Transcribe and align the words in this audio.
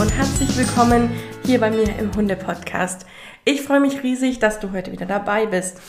Und 0.00 0.16
herzlich 0.16 0.56
willkommen 0.56 1.10
hier 1.44 1.58
bei 1.58 1.70
mir 1.70 1.88
im 1.98 2.14
Hunde-Podcast. 2.14 3.04
Ich 3.44 3.62
freue 3.62 3.80
mich 3.80 4.04
riesig, 4.04 4.38
dass 4.38 4.60
du 4.60 4.70
heute 4.70 4.92
wieder 4.92 5.06
dabei 5.06 5.46
bist. 5.46 5.80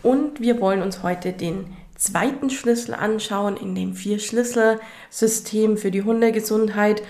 Und 0.00 0.40
wir 0.40 0.60
wollen 0.60 0.80
uns 0.80 1.02
heute 1.02 1.32
den 1.32 1.76
zweiten 1.96 2.50
Schlüssel 2.50 2.94
anschauen 2.94 3.56
in 3.56 3.74
dem 3.74 3.94
Vier-Schlüssel-System 3.94 5.76
für 5.76 5.90
die 5.90 6.04
Hundegesundheit. 6.04 7.02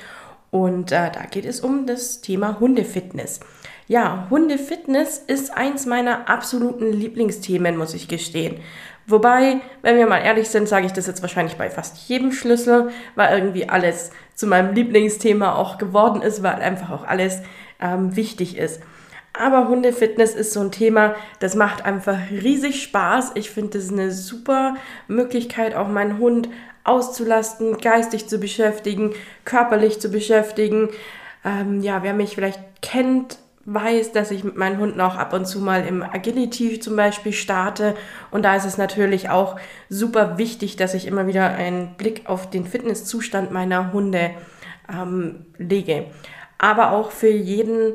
Und 0.51 0.91
äh, 0.91 1.11
da 1.13 1.25
geht 1.31 1.45
es 1.45 1.61
um 1.61 1.85
das 1.87 2.23
Thema 2.23 2.59
Hundefitness. 2.61 3.41
Ja, 3.87 4.27
Hundefitness 4.31 5.19
ist 5.19 5.53
eins 5.53 5.85
meiner 5.85 6.31
absoluten 6.31 6.95
Lieblingsthemen, 6.95 7.77
muss 7.77 7.93
ich 7.93 8.09
gestehen. 8.09 8.57
Wobei, 9.07 9.61
wenn 9.83 9.99
wir 9.99 10.07
mal 10.07 10.21
ehrlich 10.21 10.49
sind, 10.49 10.69
sage 10.69 10.87
ich 10.87 10.93
das 10.93 11.09
jetzt 11.09 11.23
wahrscheinlich 11.23 11.57
bei 11.57 11.69
fast 11.69 12.09
jedem 12.09 12.33
Schlüssel, 12.33 12.91
weil 13.17 13.37
irgendwie 13.37 13.69
alles 13.69 14.13
zu 14.35 14.47
meinem 14.47 14.75
Lieblingsthema 14.75 15.55
auch 15.55 15.79
geworden 15.79 16.23
ist, 16.23 16.43
weil 16.43 16.57
einfach 16.57 16.91
auch 16.91 17.05
alles 17.05 17.41
ähm, 17.81 18.17
wichtig 18.17 18.57
ist. 18.57 18.81
Aber 19.35 19.69
Hundefitness 19.69 20.35
ist 20.35 20.53
so 20.53 20.61
ein 20.61 20.73
Thema, 20.73 21.15
das 21.41 21.55
macht 21.55 21.85
einfach 21.85 22.19
riesig 22.31 22.83
Spaß. 22.83 23.33
Ich 23.35 23.51
finde, 23.51 23.79
ist 23.79 23.91
eine 23.91 24.11
super 24.11 24.77
Möglichkeit, 25.09 25.75
auch 25.75 25.89
meinen 25.89 26.19
Hund 26.19 26.49
auszulasten, 26.85 27.79
geistig 27.79 28.29
zu 28.29 28.39
beschäftigen, 28.39 29.15
körperlich 29.45 30.01
zu 30.01 30.11
beschäftigen. 30.11 30.91
Ähm, 31.45 31.81
ja, 31.81 32.03
wer 32.03 32.13
mich 32.13 32.35
vielleicht 32.35 32.61
kennt, 32.83 33.39
weiß, 33.65 34.13
dass 34.13 34.31
ich 34.31 34.45
mit 34.45 34.57
meinen 34.57 34.79
Hunden 34.79 35.01
auch 35.01 35.17
ab 35.17 35.33
und 35.33 35.47
zu 35.47 35.61
mal 35.61 35.87
im 35.87 36.03
Agility 36.03 36.81
zum 36.81 36.97
Beispiel 36.97 37.33
starte. 37.33 37.95
Und 38.31 38.45
da 38.45 38.57
ist 38.57 38.65
es 38.65 38.79
natürlich 38.79 39.31
auch 39.31 39.57
super 39.89 40.39
wichtig, 40.39 40.77
dass 40.77 40.95
ich 40.95 41.07
immer 41.07 41.27
wieder 41.27 41.47
einen 41.47 41.95
Blick 41.97 42.23
auf 42.27 42.51
den 42.51 42.67
Fitnesszustand 42.67 43.53
meiner 43.53 43.93
Hunde 43.93 44.31
ähm, 44.93 45.47
lege. 45.59 46.07
Aber 46.59 46.93
auch 46.93 47.11
für 47.11 47.31
jeden 47.31 47.95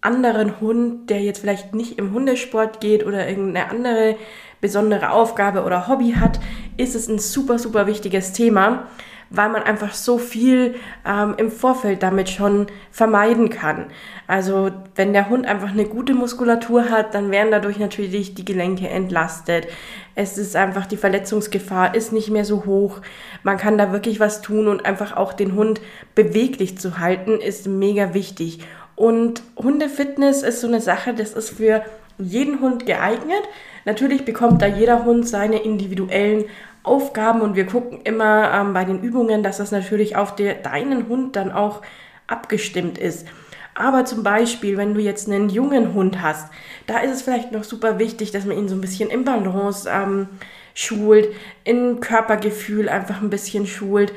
anderen 0.00 0.60
Hund, 0.60 1.08
der 1.10 1.22
jetzt 1.22 1.38
vielleicht 1.38 1.74
nicht 1.74 1.98
im 1.98 2.12
Hundesport 2.12 2.80
geht 2.80 3.06
oder 3.06 3.28
irgendeine 3.28 3.70
andere 3.70 4.16
besondere 4.60 5.10
Aufgabe 5.10 5.64
oder 5.64 5.88
Hobby 5.88 6.12
hat, 6.12 6.40
ist 6.76 6.94
es 6.94 7.08
ein 7.08 7.18
super, 7.18 7.58
super 7.58 7.86
wichtiges 7.86 8.32
Thema 8.32 8.86
weil 9.30 9.48
man 9.48 9.62
einfach 9.62 9.92
so 9.94 10.18
viel 10.18 10.76
ähm, 11.06 11.34
im 11.36 11.50
Vorfeld 11.50 12.02
damit 12.02 12.30
schon 12.30 12.66
vermeiden 12.90 13.50
kann. 13.50 13.86
Also 14.26 14.70
wenn 14.94 15.12
der 15.12 15.28
Hund 15.28 15.46
einfach 15.46 15.70
eine 15.70 15.84
gute 15.84 16.14
Muskulatur 16.14 16.90
hat, 16.90 17.14
dann 17.14 17.30
werden 17.30 17.50
dadurch 17.50 17.78
natürlich 17.78 18.34
die 18.34 18.44
Gelenke 18.44 18.88
entlastet. 18.88 19.66
Es 20.14 20.38
ist 20.38 20.56
einfach, 20.56 20.86
die 20.86 20.96
Verletzungsgefahr 20.96 21.94
ist 21.94 22.12
nicht 22.12 22.30
mehr 22.30 22.44
so 22.44 22.64
hoch. 22.64 23.00
Man 23.42 23.58
kann 23.58 23.78
da 23.78 23.92
wirklich 23.92 24.20
was 24.20 24.40
tun 24.40 24.68
und 24.68 24.86
einfach 24.86 25.16
auch 25.16 25.32
den 25.32 25.54
Hund 25.54 25.80
beweglich 26.14 26.78
zu 26.78 26.98
halten, 26.98 27.40
ist 27.40 27.66
mega 27.66 28.14
wichtig. 28.14 28.60
Und 28.96 29.42
Hundefitness 29.56 30.42
ist 30.42 30.60
so 30.60 30.68
eine 30.68 30.80
Sache, 30.80 31.14
das 31.14 31.32
ist 31.32 31.50
für 31.50 31.82
jeden 32.18 32.60
Hund 32.60 32.86
geeignet. 32.86 33.42
Natürlich 33.84 34.24
bekommt 34.24 34.62
da 34.62 34.66
jeder 34.66 35.04
Hund 35.04 35.28
seine 35.28 35.58
individuellen 35.58 36.44
Aufgaben 36.84 37.40
und 37.40 37.56
wir 37.56 37.66
gucken 37.66 38.00
immer 38.04 38.52
ähm, 38.52 38.74
bei 38.74 38.84
den 38.84 39.00
Übungen, 39.02 39.42
dass 39.42 39.56
das 39.56 39.72
natürlich 39.72 40.16
auf 40.16 40.36
der, 40.36 40.54
deinen 40.54 41.08
Hund 41.08 41.34
dann 41.34 41.50
auch 41.50 41.82
abgestimmt 42.26 42.98
ist. 42.98 43.26
Aber 43.74 44.04
zum 44.04 44.22
Beispiel, 44.22 44.76
wenn 44.76 44.94
du 44.94 45.00
jetzt 45.00 45.28
einen 45.28 45.48
jungen 45.48 45.94
Hund 45.94 46.22
hast, 46.22 46.52
da 46.86 46.98
ist 46.98 47.10
es 47.10 47.22
vielleicht 47.22 47.50
noch 47.50 47.64
super 47.64 47.98
wichtig, 47.98 48.30
dass 48.30 48.44
man 48.44 48.56
ihn 48.56 48.68
so 48.68 48.76
ein 48.76 48.80
bisschen 48.80 49.10
im 49.10 49.24
Balance 49.24 49.90
ähm, 49.90 50.28
schult, 50.74 51.28
im 51.64 52.00
Körpergefühl 52.00 52.88
einfach 52.88 53.20
ein 53.20 53.30
bisschen 53.30 53.66
schult. 53.66 54.12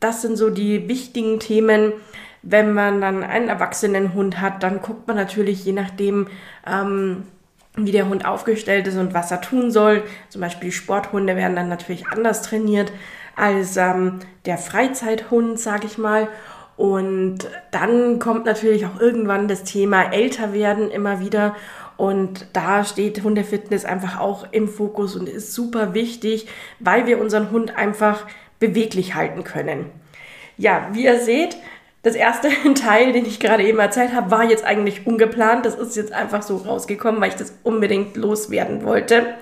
Das 0.00 0.22
sind 0.22 0.36
so 0.36 0.50
die 0.50 0.88
wichtigen 0.88 1.38
Themen. 1.38 1.92
Wenn 2.42 2.72
man 2.72 3.00
dann 3.02 3.22
einen 3.22 3.48
erwachsenen 3.48 4.14
Hund 4.14 4.40
hat, 4.40 4.62
dann 4.62 4.80
guckt 4.80 5.06
man 5.06 5.16
natürlich 5.16 5.64
je 5.64 5.72
nachdem, 5.72 6.28
ähm, 6.66 7.24
wie 7.86 7.92
der 7.92 8.08
Hund 8.08 8.24
aufgestellt 8.24 8.86
ist 8.86 8.96
und 8.96 9.14
was 9.14 9.30
er 9.30 9.40
tun 9.40 9.70
soll. 9.70 10.02
Zum 10.28 10.40
Beispiel 10.40 10.72
Sporthunde 10.72 11.36
werden 11.36 11.56
dann 11.56 11.68
natürlich 11.68 12.06
anders 12.08 12.42
trainiert 12.42 12.92
als 13.36 13.76
ähm, 13.76 14.20
der 14.46 14.58
Freizeithund, 14.58 15.58
sage 15.58 15.86
ich 15.86 15.98
mal. 15.98 16.28
Und 16.76 17.40
dann 17.70 18.18
kommt 18.18 18.46
natürlich 18.46 18.86
auch 18.86 18.98
irgendwann 19.00 19.48
das 19.48 19.64
Thema 19.64 20.12
älter 20.12 20.52
werden 20.52 20.90
immer 20.90 21.20
wieder. 21.20 21.54
Und 21.96 22.46
da 22.54 22.84
steht 22.84 23.22
Hundefitness 23.22 23.84
einfach 23.84 24.18
auch 24.18 24.46
im 24.52 24.68
Fokus 24.68 25.14
und 25.16 25.28
ist 25.28 25.52
super 25.52 25.92
wichtig, 25.92 26.48
weil 26.78 27.06
wir 27.06 27.20
unseren 27.20 27.50
Hund 27.50 27.76
einfach 27.76 28.26
beweglich 28.58 29.14
halten 29.14 29.44
können. 29.44 29.90
Ja, 30.56 30.88
wie 30.92 31.04
ihr 31.04 31.20
seht, 31.20 31.56
das 32.02 32.14
erste 32.14 32.48
Teil, 32.74 33.12
den 33.12 33.26
ich 33.26 33.40
gerade 33.40 33.64
eben 33.64 33.78
erzählt 33.78 34.14
habe, 34.14 34.30
war 34.30 34.44
jetzt 34.44 34.64
eigentlich 34.64 35.06
ungeplant. 35.06 35.66
Das 35.66 35.74
ist 35.74 35.96
jetzt 35.96 36.12
einfach 36.12 36.42
so 36.42 36.56
rausgekommen, 36.56 37.20
weil 37.20 37.30
ich 37.30 37.36
das 37.36 37.54
unbedingt 37.62 38.16
loswerden 38.16 38.84
wollte. 38.84 39.34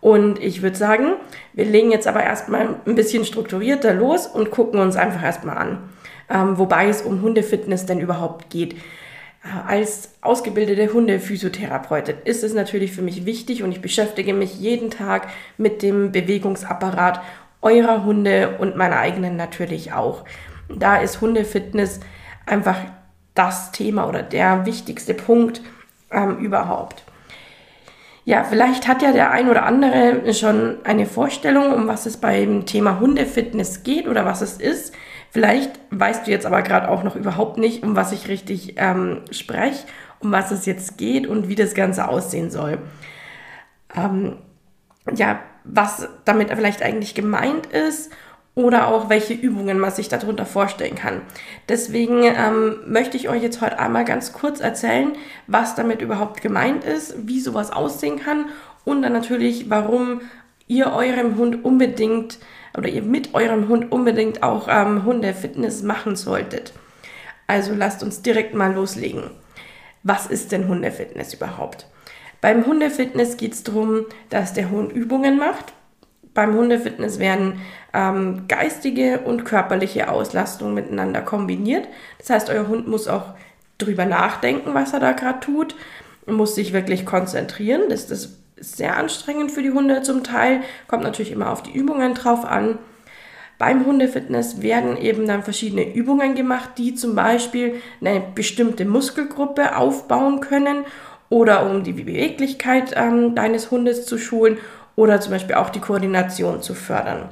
Und 0.00 0.42
ich 0.42 0.62
würde 0.62 0.76
sagen, 0.76 1.12
wir 1.52 1.64
legen 1.64 1.92
jetzt 1.92 2.08
aber 2.08 2.24
erstmal 2.24 2.76
ein 2.86 2.94
bisschen 2.96 3.24
strukturierter 3.24 3.94
los 3.94 4.26
und 4.26 4.50
gucken 4.50 4.80
uns 4.80 4.96
einfach 4.96 5.22
erstmal 5.22 5.56
an, 5.56 5.78
ähm, 6.28 6.58
wobei 6.58 6.88
es 6.88 7.02
um 7.02 7.22
Hundefitness 7.22 7.86
denn 7.86 8.00
überhaupt 8.00 8.50
geht. 8.50 8.74
Äh, 8.74 9.68
als 9.68 10.14
ausgebildete 10.20 10.92
Hundephysiotherapeutin 10.92 12.16
ist 12.24 12.42
es 12.42 12.52
natürlich 12.52 12.90
für 12.90 13.02
mich 13.02 13.26
wichtig 13.26 13.62
und 13.62 13.70
ich 13.70 13.80
beschäftige 13.80 14.34
mich 14.34 14.58
jeden 14.58 14.90
Tag 14.90 15.28
mit 15.56 15.82
dem 15.82 16.10
Bewegungsapparat 16.10 17.20
eurer 17.60 18.04
Hunde 18.04 18.56
und 18.58 18.76
meiner 18.76 18.98
eigenen 18.98 19.36
natürlich 19.36 19.92
auch. 19.92 20.24
Da 20.68 20.96
ist 20.96 21.20
Hundefitness 21.20 22.00
einfach 22.46 22.76
das 23.34 23.72
Thema 23.72 24.08
oder 24.08 24.22
der 24.22 24.66
wichtigste 24.66 25.14
Punkt 25.14 25.62
ähm, 26.10 26.38
überhaupt. 26.38 27.04
Ja, 28.24 28.44
vielleicht 28.44 28.86
hat 28.86 29.02
ja 29.02 29.12
der 29.12 29.32
ein 29.32 29.48
oder 29.48 29.64
andere 29.64 30.32
schon 30.32 30.76
eine 30.84 31.06
Vorstellung, 31.06 31.72
um 31.72 31.88
was 31.88 32.06
es 32.06 32.18
beim 32.18 32.66
Thema 32.66 33.00
Hundefitness 33.00 33.82
geht 33.82 34.06
oder 34.06 34.24
was 34.24 34.42
es 34.42 34.58
ist. 34.58 34.94
Vielleicht 35.30 35.72
weißt 35.90 36.26
du 36.26 36.30
jetzt 36.30 36.46
aber 36.46 36.62
gerade 36.62 36.88
auch 36.88 37.02
noch 37.02 37.16
überhaupt 37.16 37.58
nicht, 37.58 37.82
um 37.82 37.96
was 37.96 38.12
ich 38.12 38.28
richtig 38.28 38.74
ähm, 38.76 39.22
spreche, 39.32 39.86
um 40.20 40.30
was 40.30 40.52
es 40.52 40.66
jetzt 40.66 40.98
geht 40.98 41.26
und 41.26 41.48
wie 41.48 41.56
das 41.56 41.74
Ganze 41.74 42.06
aussehen 42.06 42.50
soll. 42.50 42.78
Ähm, 43.96 44.36
ja, 45.12 45.40
was 45.64 46.08
damit 46.24 46.50
vielleicht 46.50 46.82
eigentlich 46.82 47.14
gemeint 47.14 47.66
ist 47.66 48.12
oder 48.54 48.88
auch 48.88 49.08
welche 49.08 49.32
Übungen 49.32 49.78
man 49.78 49.90
sich 49.90 50.08
darunter 50.08 50.44
vorstellen 50.44 50.94
kann. 50.94 51.22
Deswegen 51.68 52.22
ähm, 52.24 52.76
möchte 52.86 53.16
ich 53.16 53.28
euch 53.28 53.42
jetzt 53.42 53.60
heute 53.60 53.78
einmal 53.78 54.04
ganz 54.04 54.32
kurz 54.32 54.60
erzählen, 54.60 55.12
was 55.46 55.74
damit 55.74 56.02
überhaupt 56.02 56.42
gemeint 56.42 56.84
ist, 56.84 57.26
wie 57.26 57.40
sowas 57.40 57.70
aussehen 57.70 58.18
kann 58.18 58.46
und 58.84 59.02
dann 59.02 59.12
natürlich, 59.12 59.70
warum 59.70 60.20
ihr 60.66 60.92
eurem 60.92 61.36
Hund 61.36 61.64
unbedingt 61.64 62.38
oder 62.76 62.88
ihr 62.88 63.02
mit 63.02 63.34
eurem 63.34 63.68
Hund 63.68 63.90
unbedingt 63.90 64.42
auch 64.42 64.68
ähm, 64.68 65.04
Hundefitness 65.04 65.82
machen 65.82 66.16
solltet. 66.16 66.72
Also 67.46 67.74
lasst 67.74 68.02
uns 68.02 68.22
direkt 68.22 68.54
mal 68.54 68.72
loslegen. 68.72 69.30
Was 70.02 70.26
ist 70.26 70.52
denn 70.52 70.68
Hundefitness 70.68 71.34
überhaupt? 71.34 71.86
Beim 72.40 72.66
Hundefitness 72.66 73.36
geht 73.36 73.52
es 73.52 73.62
darum, 73.62 74.06
dass 74.30 74.52
der 74.52 74.70
Hund 74.70 74.92
Übungen 74.92 75.38
macht 75.38 75.72
beim 76.34 76.54
Hundefitness 76.54 77.18
werden 77.18 77.60
ähm, 77.92 78.44
geistige 78.48 79.20
und 79.20 79.44
körperliche 79.44 80.10
Auslastung 80.10 80.74
miteinander 80.74 81.20
kombiniert. 81.20 81.88
Das 82.18 82.30
heißt, 82.30 82.50
euer 82.50 82.68
Hund 82.68 82.88
muss 82.88 83.08
auch 83.08 83.34
drüber 83.78 84.06
nachdenken, 84.06 84.74
was 84.74 84.92
er 84.92 85.00
da 85.00 85.12
gerade 85.12 85.40
tut, 85.40 85.74
muss 86.26 86.54
sich 86.54 86.72
wirklich 86.72 87.04
konzentrieren. 87.04 87.82
Das, 87.88 88.10
ist 88.10 88.38
sehr 88.56 88.96
anstrengend 88.96 89.50
für 89.50 89.62
die 89.62 89.72
Hunde 89.72 90.02
zum 90.02 90.22
Teil, 90.22 90.60
kommt 90.86 91.02
natürlich 91.02 91.32
immer 91.32 91.50
auf 91.50 91.64
die 91.64 91.72
Übungen 91.72 92.14
drauf 92.14 92.44
an. 92.44 92.78
Beim 93.58 93.84
Hundefitness 93.84 94.62
werden 94.62 94.96
eben 94.96 95.26
dann 95.26 95.42
verschiedene 95.42 95.94
Übungen 95.94 96.34
gemacht, 96.34 96.70
die 96.78 96.94
zum 96.94 97.14
Beispiel 97.14 97.76
eine 98.00 98.22
bestimmte 98.34 98.84
Muskelgruppe 98.84 99.76
aufbauen 99.76 100.40
können 100.40 100.84
oder 101.28 101.68
um 101.68 101.82
die 101.82 101.92
Beweglichkeit 101.92 102.94
ähm, 102.96 103.34
deines 103.34 103.70
Hundes 103.70 104.06
zu 104.06 104.18
schulen 104.18 104.58
oder 104.96 105.20
zum 105.20 105.32
Beispiel 105.32 105.56
auch 105.56 105.70
die 105.70 105.80
Koordination 105.80 106.62
zu 106.62 106.74
fördern. 106.74 107.28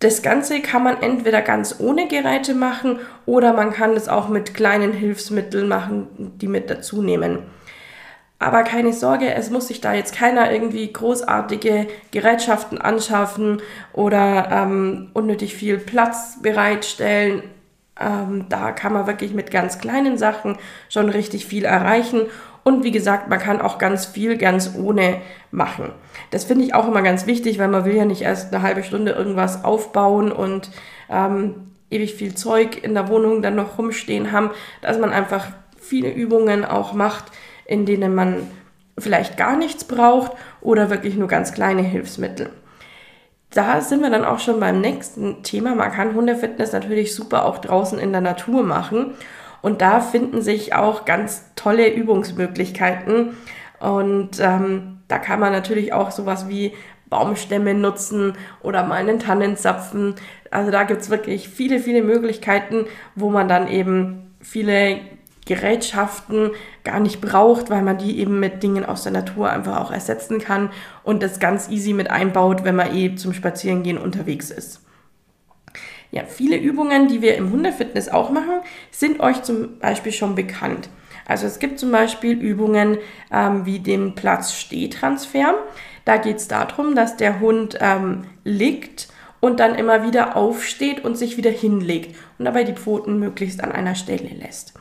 Das 0.00 0.22
Ganze 0.22 0.62
kann 0.62 0.82
man 0.82 1.02
entweder 1.02 1.42
ganz 1.42 1.76
ohne 1.78 2.08
Geräte 2.08 2.54
machen 2.54 3.00
oder 3.26 3.52
man 3.52 3.70
kann 3.72 3.92
es 3.92 4.08
auch 4.08 4.28
mit 4.28 4.54
kleinen 4.54 4.92
Hilfsmitteln 4.92 5.68
machen, 5.68 6.32
die 6.40 6.48
mit 6.48 6.70
dazu 6.70 7.02
nehmen. 7.02 7.40
Aber 8.38 8.62
keine 8.62 8.94
Sorge, 8.94 9.34
es 9.34 9.50
muss 9.50 9.68
sich 9.68 9.82
da 9.82 9.92
jetzt 9.92 10.14
keiner 10.14 10.50
irgendwie 10.50 10.90
großartige 10.90 11.86
Gerätschaften 12.10 12.78
anschaffen 12.78 13.60
oder 13.92 14.48
ähm, 14.50 15.10
unnötig 15.12 15.54
viel 15.54 15.76
Platz 15.76 16.38
bereitstellen. 16.40 17.42
Ähm, 18.00 18.46
da 18.48 18.72
kann 18.72 18.94
man 18.94 19.06
wirklich 19.06 19.34
mit 19.34 19.50
ganz 19.50 19.78
kleinen 19.78 20.16
Sachen 20.16 20.56
schon 20.88 21.10
richtig 21.10 21.44
viel 21.44 21.66
erreichen. 21.66 22.22
Und 22.70 22.84
wie 22.84 22.92
gesagt, 22.92 23.28
man 23.28 23.40
kann 23.40 23.60
auch 23.60 23.78
ganz 23.78 24.06
viel 24.06 24.36
ganz 24.36 24.76
ohne 24.76 25.16
machen. 25.50 25.90
Das 26.30 26.44
finde 26.44 26.64
ich 26.64 26.72
auch 26.72 26.86
immer 26.86 27.02
ganz 27.02 27.26
wichtig, 27.26 27.58
weil 27.58 27.66
man 27.66 27.84
will 27.84 27.96
ja 27.96 28.04
nicht 28.04 28.22
erst 28.22 28.54
eine 28.54 28.62
halbe 28.62 28.84
Stunde 28.84 29.10
irgendwas 29.10 29.64
aufbauen 29.64 30.30
und 30.30 30.70
ähm, 31.08 31.72
ewig 31.90 32.14
viel 32.14 32.36
Zeug 32.36 32.82
in 32.84 32.94
der 32.94 33.08
Wohnung 33.08 33.42
dann 33.42 33.56
noch 33.56 33.76
rumstehen 33.76 34.30
haben, 34.30 34.50
dass 34.82 35.00
man 35.00 35.10
einfach 35.10 35.48
viele 35.80 36.12
Übungen 36.12 36.64
auch 36.64 36.92
macht, 36.92 37.24
in 37.64 37.86
denen 37.86 38.14
man 38.14 38.48
vielleicht 38.96 39.36
gar 39.36 39.56
nichts 39.56 39.82
braucht 39.82 40.30
oder 40.60 40.90
wirklich 40.90 41.16
nur 41.16 41.26
ganz 41.26 41.52
kleine 41.52 41.82
Hilfsmittel. 41.82 42.50
Da 43.52 43.80
sind 43.80 44.00
wir 44.00 44.10
dann 44.10 44.24
auch 44.24 44.38
schon 44.38 44.60
beim 44.60 44.80
nächsten 44.80 45.42
Thema. 45.42 45.74
Man 45.74 45.90
kann 45.90 46.14
Hundefitness 46.14 46.72
natürlich 46.72 47.16
super 47.16 47.46
auch 47.46 47.58
draußen 47.58 47.98
in 47.98 48.12
der 48.12 48.20
Natur 48.20 48.62
machen. 48.62 49.14
Und 49.62 49.82
da 49.82 50.00
finden 50.00 50.42
sich 50.42 50.74
auch 50.74 51.04
ganz 51.04 51.44
tolle 51.56 51.92
Übungsmöglichkeiten. 51.92 53.36
Und 53.78 54.40
ähm, 54.40 54.98
da 55.08 55.18
kann 55.18 55.40
man 55.40 55.52
natürlich 55.52 55.92
auch 55.92 56.10
sowas 56.10 56.48
wie 56.48 56.72
Baumstämme 57.08 57.74
nutzen 57.74 58.34
oder 58.62 58.84
mal 58.84 58.96
einen 58.96 59.18
Tannenzapfen. 59.18 60.14
Also 60.50 60.70
da 60.70 60.84
gibt 60.84 61.02
es 61.02 61.10
wirklich 61.10 61.48
viele, 61.48 61.80
viele 61.80 62.02
Möglichkeiten, 62.02 62.86
wo 63.16 63.30
man 63.30 63.48
dann 63.48 63.68
eben 63.68 64.32
viele 64.40 65.00
Gerätschaften 65.46 66.52
gar 66.84 67.00
nicht 67.00 67.20
braucht, 67.20 67.70
weil 67.70 67.82
man 67.82 67.98
die 67.98 68.20
eben 68.20 68.38
mit 68.38 68.62
Dingen 68.62 68.84
aus 68.84 69.02
der 69.02 69.12
Natur 69.12 69.50
einfach 69.50 69.80
auch 69.80 69.90
ersetzen 69.90 70.38
kann 70.38 70.70
und 71.02 71.22
das 71.22 71.40
ganz 71.40 71.68
easy 71.68 71.92
mit 71.92 72.10
einbaut, 72.10 72.62
wenn 72.62 72.76
man 72.76 72.94
eh 72.94 73.16
zum 73.16 73.32
Spazierengehen 73.32 73.98
unterwegs 73.98 74.50
ist. 74.50 74.82
Ja, 76.10 76.24
viele 76.24 76.56
Übungen, 76.56 77.08
die 77.08 77.22
wir 77.22 77.36
im 77.36 77.52
Hundefitness 77.52 78.08
auch 78.08 78.30
machen, 78.30 78.60
sind 78.90 79.20
euch 79.20 79.42
zum 79.42 79.78
Beispiel 79.78 80.12
schon 80.12 80.34
bekannt. 80.34 80.88
Also 81.26 81.46
es 81.46 81.60
gibt 81.60 81.78
zum 81.78 81.92
Beispiel 81.92 82.32
Übungen 82.32 82.98
ähm, 83.32 83.64
wie 83.64 83.78
den 83.78 84.16
Platz-Steh-Transfer. 84.16 85.54
Da 86.04 86.16
geht 86.16 86.38
es 86.38 86.48
darum, 86.48 86.96
dass 86.96 87.16
der 87.16 87.38
Hund 87.38 87.78
ähm, 87.80 88.24
liegt 88.42 89.08
und 89.38 89.60
dann 89.60 89.76
immer 89.76 90.04
wieder 90.04 90.36
aufsteht 90.36 91.04
und 91.04 91.16
sich 91.16 91.36
wieder 91.36 91.50
hinlegt 91.50 92.16
und 92.38 92.44
dabei 92.44 92.64
die 92.64 92.74
Pfoten 92.74 93.20
möglichst 93.20 93.62
an 93.62 93.70
einer 93.70 93.94
Stelle 93.94 94.30
lässt. 94.34 94.74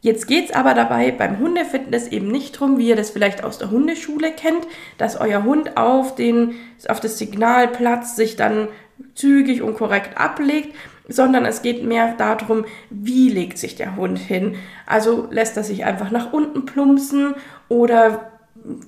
Jetzt 0.00 0.26
geht 0.26 0.46
es 0.46 0.54
aber 0.54 0.74
dabei 0.74 1.12
beim 1.12 1.38
Hundefitness 1.38 2.08
eben 2.08 2.28
nicht 2.28 2.56
darum, 2.56 2.76
wie 2.78 2.88
ihr 2.88 2.96
das 2.96 3.10
vielleicht 3.10 3.44
aus 3.44 3.58
der 3.58 3.70
Hundeschule 3.70 4.32
kennt, 4.32 4.66
dass 4.98 5.20
euer 5.20 5.44
Hund 5.44 5.76
auf, 5.76 6.16
den, 6.16 6.54
auf 6.88 6.98
das 6.98 7.18
Signalplatz 7.18 8.16
sich 8.16 8.34
dann 8.34 8.66
zügig 9.14 9.62
und 9.62 9.76
korrekt 9.76 10.18
ablegt, 10.18 10.74
sondern 11.08 11.44
es 11.44 11.62
geht 11.62 11.84
mehr 11.84 12.14
darum, 12.16 12.64
wie 12.90 13.28
legt 13.28 13.58
sich 13.58 13.74
der 13.74 13.96
Hund 13.96 14.18
hin. 14.18 14.56
Also 14.86 15.28
lässt 15.30 15.56
er 15.56 15.64
sich 15.64 15.84
einfach 15.84 16.10
nach 16.10 16.32
unten 16.32 16.64
plumpsen 16.64 17.34
oder 17.68 18.32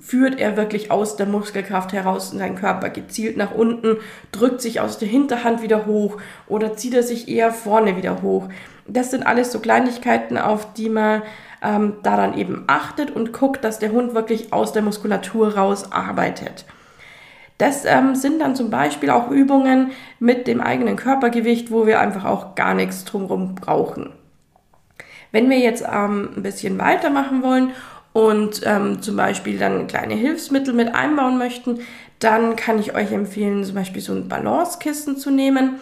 führt 0.01 0.39
er 0.39 0.57
wirklich 0.57 0.91
aus 0.91 1.17
der 1.17 1.25
Muskelkraft 1.25 1.91
heraus 1.93 2.31
in 2.31 2.39
seinen 2.39 2.55
Körper 2.55 2.89
gezielt 2.89 3.37
nach 3.37 3.53
unten, 3.53 3.97
drückt 4.31 4.61
sich 4.61 4.79
aus 4.79 4.97
der 4.97 5.07
Hinterhand 5.07 5.61
wieder 5.61 5.85
hoch 5.85 6.17
oder 6.47 6.77
zieht 6.77 6.93
er 6.93 7.03
sich 7.03 7.27
eher 7.27 7.51
vorne 7.51 7.97
wieder 7.97 8.21
hoch. 8.21 8.47
Das 8.87 9.11
sind 9.11 9.25
alles 9.25 9.51
so 9.51 9.59
Kleinigkeiten, 9.59 10.37
auf 10.37 10.73
die 10.73 10.89
man 10.89 11.23
ähm, 11.61 11.95
daran 12.03 12.37
eben 12.37 12.63
achtet 12.67 13.11
und 13.11 13.33
guckt, 13.33 13.63
dass 13.63 13.79
der 13.79 13.91
Hund 13.91 14.13
wirklich 14.13 14.53
aus 14.53 14.71
der 14.71 14.83
Muskulatur 14.83 15.55
raus 15.57 15.91
arbeitet. 15.91 16.65
Das 17.57 17.85
ähm, 17.85 18.15
sind 18.15 18.39
dann 18.39 18.55
zum 18.55 18.69
Beispiel 18.69 19.09
auch 19.09 19.31
Übungen 19.31 19.91
mit 20.19 20.47
dem 20.47 20.59
eigenen 20.59 20.97
Körpergewicht, 20.97 21.71
wo 21.71 21.87
wir 21.87 21.99
einfach 21.99 22.25
auch 22.25 22.55
gar 22.55 22.73
nichts 22.73 23.05
drumherum 23.05 23.55
brauchen. 23.55 24.11
Wenn 25.31 25.49
wir 25.49 25.59
jetzt 25.59 25.83
ähm, 25.83 26.29
ein 26.35 26.43
bisschen 26.43 26.77
weitermachen 26.77 27.43
wollen 27.43 27.71
und 28.13 28.61
ähm, 28.65 29.01
zum 29.01 29.15
Beispiel 29.15 29.57
dann 29.57 29.87
kleine 29.87 30.15
Hilfsmittel 30.15 30.73
mit 30.73 30.95
einbauen 30.95 31.37
möchten, 31.37 31.79
dann 32.19 32.55
kann 32.55 32.79
ich 32.79 32.95
euch 32.95 33.11
empfehlen, 33.11 33.63
zum 33.63 33.75
Beispiel 33.75 34.01
so 34.01 34.13
ein 34.13 34.27
Balancekissen 34.27 35.17
zu 35.17 35.31
nehmen. 35.31 35.79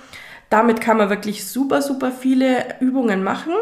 Damit 0.49 0.81
kann 0.81 0.97
man 0.97 1.09
wirklich 1.09 1.47
super, 1.47 1.81
super 1.81 2.11
viele 2.11 2.79
Übungen 2.79 3.23
machen. 3.23 3.53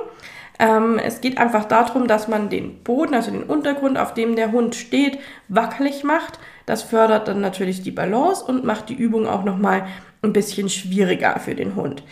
Ähm, 0.59 0.99
es 0.99 1.21
geht 1.21 1.37
einfach 1.37 1.65
darum, 1.65 2.07
dass 2.07 2.27
man 2.27 2.49
den 2.49 2.83
Boden, 2.83 3.13
also 3.13 3.31
den 3.31 3.43
Untergrund, 3.43 3.97
auf 3.97 4.13
dem 4.13 4.35
der 4.35 4.51
Hund 4.51 4.75
steht, 4.75 5.19
wackelig 5.47 6.03
macht. 6.03 6.39
Das 6.65 6.83
fördert 6.83 7.27
dann 7.27 7.41
natürlich 7.41 7.81
die 7.81 7.91
Balance 7.91 8.43
und 8.43 8.63
macht 8.63 8.89
die 8.89 8.95
Übung 8.95 9.27
auch 9.27 9.43
nochmal 9.43 9.87
ein 10.21 10.33
bisschen 10.33 10.69
schwieriger 10.69 11.39
für 11.39 11.55
den 11.55 11.75
Hund. 11.75 12.03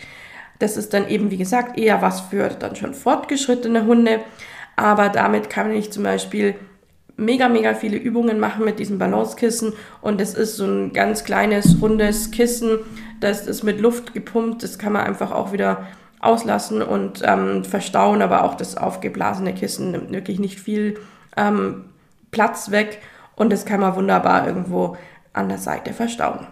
Das 0.58 0.76
ist 0.76 0.92
dann 0.92 1.08
eben, 1.08 1.30
wie 1.30 1.38
gesagt, 1.38 1.78
eher 1.78 2.02
was 2.02 2.20
für 2.20 2.48
dann 2.48 2.76
schon 2.76 2.94
fortgeschrittene 2.94 3.86
Hunde. 3.86 4.20
Aber 4.76 5.08
damit 5.08 5.50
kann 5.50 5.72
ich 5.72 5.90
zum 5.90 6.02
Beispiel 6.02 6.54
mega, 7.16 7.48
mega 7.48 7.74
viele 7.74 7.96
Übungen 7.96 8.38
machen 8.40 8.64
mit 8.64 8.78
diesem 8.78 8.98
Balancekissen. 8.98 9.72
Und 10.00 10.20
es 10.20 10.34
ist 10.34 10.56
so 10.56 10.64
ein 10.64 10.92
ganz 10.92 11.24
kleines, 11.24 11.80
rundes 11.80 12.30
Kissen. 12.30 12.78
Das 13.20 13.46
ist 13.46 13.62
mit 13.62 13.80
Luft 13.80 14.12
gepumpt. 14.12 14.62
Das 14.62 14.78
kann 14.78 14.92
man 14.92 15.06
einfach 15.06 15.30
auch 15.32 15.52
wieder 15.52 15.86
auslassen 16.20 16.82
und 16.82 17.22
ähm, 17.24 17.64
verstauen. 17.64 18.20
Aber 18.20 18.44
auch 18.44 18.54
das 18.54 18.76
aufgeblasene 18.76 19.54
Kissen 19.54 19.92
nimmt 19.92 20.12
wirklich 20.12 20.38
nicht 20.38 20.60
viel 20.60 20.98
ähm, 21.36 21.84
Platz 22.30 22.70
weg. 22.70 22.98
Und 23.36 23.52
das 23.52 23.64
kann 23.64 23.80
man 23.80 23.94
wunderbar 23.96 24.46
irgendwo 24.46 24.96
an 25.32 25.48
der 25.48 25.58
Seite 25.58 25.92
verstauen. 25.92 26.46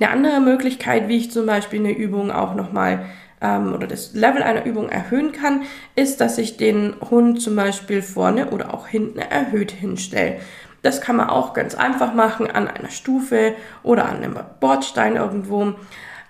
Eine 0.00 0.10
andere 0.10 0.40
Möglichkeit, 0.40 1.08
wie 1.08 1.16
ich 1.16 1.32
zum 1.32 1.46
Beispiel 1.46 1.80
eine 1.80 1.92
Übung 1.92 2.30
auch 2.30 2.54
nochmal 2.54 3.06
ähm, 3.40 3.74
oder 3.74 3.86
das 3.86 4.14
Level 4.14 4.42
einer 4.42 4.64
Übung 4.64 4.88
erhöhen 4.88 5.32
kann, 5.32 5.62
ist, 5.96 6.20
dass 6.20 6.38
ich 6.38 6.56
den 6.56 6.94
Hund 7.10 7.42
zum 7.42 7.56
Beispiel 7.56 8.02
vorne 8.02 8.50
oder 8.50 8.72
auch 8.72 8.86
hinten 8.86 9.18
erhöht 9.18 9.72
hinstelle. 9.72 10.40
Das 10.82 11.00
kann 11.00 11.16
man 11.16 11.28
auch 11.28 11.54
ganz 11.54 11.74
einfach 11.74 12.14
machen 12.14 12.48
an 12.48 12.68
einer 12.68 12.90
Stufe 12.90 13.54
oder 13.82 14.08
an 14.08 14.18
einem 14.18 14.38
Bordstein 14.60 15.16
irgendwo. 15.16 15.74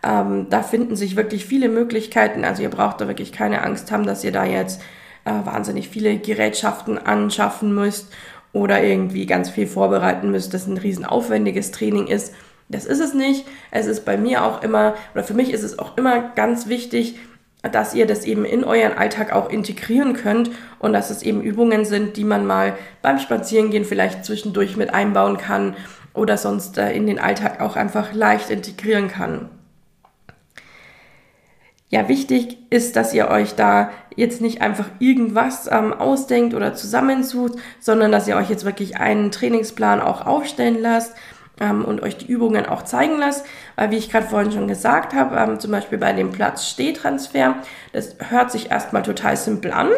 Ähm, 0.03 0.47
da 0.49 0.63
finden 0.63 0.97
sich 0.97 1.17
wirklich 1.17 1.45
viele 1.45 1.69
Möglichkeiten. 1.69 2.45
Also 2.45 2.63
ihr 2.63 2.71
braucht 2.71 3.01
da 3.01 3.09
wirklich 3.09 3.33
keine 3.33 3.63
Angst 3.63 3.93
haben, 3.93 4.07
dass 4.07 4.25
ihr 4.25 4.33
da 4.33 4.45
jetzt 4.45 4.81
äh, 5.27 5.33
wahnsinnig 5.45 5.91
viele 5.91 6.17
Gerätschaften 6.17 6.97
anschaffen 6.97 7.75
müsst 7.75 8.11
oder 8.53 8.83
irgendwie 8.83 9.27
ganz 9.27 9.51
viel 9.51 9.67
vorbereiten 9.67 10.31
müsst, 10.31 10.55
das 10.55 10.67
ein 10.67 10.79
riesen 10.79 11.05
aufwendiges 11.05 11.71
Training 11.71 12.07
ist. 12.07 12.35
Das 12.69 12.85
ist 12.85 13.01
es 13.01 13.15
nicht. 13.15 13.47
Es 13.71 13.87
ist 13.87 14.05
bei 14.05 14.17
mir 14.17 14.45
auch 14.45 14.63
immer, 14.63 14.95
oder 15.15 15.25
für 15.25 15.35
mich 15.35 15.53
ist 15.53 15.63
es 15.63 15.79
auch 15.79 15.97
immer 15.97 16.31
ganz 16.35 16.69
wichtig, 16.69 17.17
dass 17.63 17.95
ihr 17.95 18.07
das 18.07 18.25
eben 18.25 18.45
in 18.45 18.65
euren 18.65 18.97
Alltag 18.97 19.33
auch 19.33 19.51
integrieren 19.51 20.15
könnt 20.15 20.51
und 20.79 20.93
dass 20.93 21.11
es 21.11 21.23
eben 21.23 21.43
Übungen 21.43 21.85
sind, 21.85 22.17
die 22.17 22.25
man 22.25 22.47
mal 22.47 22.75
beim 23.03 23.19
Spazierengehen 23.19 23.85
vielleicht 23.85 24.25
zwischendurch 24.25 24.77
mit 24.77 24.95
einbauen 24.95 25.39
kann 25.39 25.75
oder 26.15 26.37
sonst 26.37 26.79
äh, 26.79 26.93
in 26.93 27.07
den 27.07 27.19
Alltag 27.19 27.61
auch 27.61 27.77
einfach 27.77 28.13
leicht 28.13 28.51
integrieren 28.51 29.09
kann. 29.09 29.51
Ja, 31.91 32.07
wichtig 32.09 32.59
ist, 32.69 32.97
dass 32.97 33.15
ihr 33.15 33.29
euch 33.29 33.55
da 33.55 33.91
jetzt 34.15 34.43
nicht 34.43 34.61
einfach 34.61 34.87
irgendwas 34.99 35.71
ähm, 35.73 35.95
ausdenkt 35.95 36.55
oder 36.55 36.75
zusammensucht, 36.75 37.55
sondern 37.81 38.13
dass 38.13 38.29
ihr 38.29 38.37
euch 38.37 38.51
jetzt 38.51 38.67
wirklich 38.67 38.99
einen 38.99 39.31
Trainingsplan 39.31 40.03
auch 40.03 40.27
aufstellen 40.27 40.83
lasst 40.83 41.15
ähm, 41.61 41.87
und 41.87 42.03
euch 42.03 42.19
die 42.19 42.27
Übungen 42.27 42.67
auch 42.67 42.83
zeigen 42.83 43.19
lasst. 43.19 43.47
Weil, 43.77 43.91
wie 43.91 43.97
ich 43.97 44.11
gerade 44.11 44.27
vorhin 44.27 44.53
schon 44.53 44.69
gesagt 44.69 45.15
habe, 45.15 45.37
ähm, 45.37 45.61
zum 45.61 45.71
Beispiel 45.71 45.97
bei 45.97 46.13
dem 46.13 46.31
Platz-Steh-Transfer, 46.31 47.57
das 47.95 48.17
hört 48.29 48.53
sich 48.53 48.71
erstmal 48.71 49.03
total 49.03 49.39
simpel 49.39 49.73
an. 49.73 49.89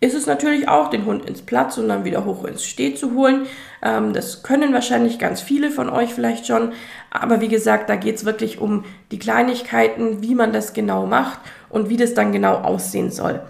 Ist 0.00 0.14
es 0.14 0.26
natürlich 0.26 0.68
auch, 0.68 0.90
den 0.90 1.06
Hund 1.06 1.24
ins 1.24 1.42
Platz 1.42 1.78
und 1.78 1.88
dann 1.88 2.04
wieder 2.04 2.24
hoch 2.24 2.44
ins 2.44 2.64
Steh 2.64 2.94
zu 2.94 3.14
holen. 3.14 3.46
Ähm, 3.82 4.12
das 4.12 4.42
können 4.42 4.74
wahrscheinlich 4.74 5.18
ganz 5.18 5.40
viele 5.40 5.70
von 5.70 5.88
euch 5.88 6.12
vielleicht 6.12 6.46
schon. 6.46 6.72
Aber 7.10 7.40
wie 7.40 7.48
gesagt, 7.48 7.88
da 7.88 7.96
geht 7.96 8.16
es 8.16 8.24
wirklich 8.24 8.60
um 8.60 8.84
die 9.10 9.18
Kleinigkeiten, 9.18 10.22
wie 10.22 10.34
man 10.34 10.52
das 10.52 10.74
genau 10.74 11.06
macht 11.06 11.38
und 11.70 11.88
wie 11.88 11.96
das 11.96 12.12
dann 12.12 12.32
genau 12.32 12.56
aussehen 12.56 13.10
soll. 13.10 13.40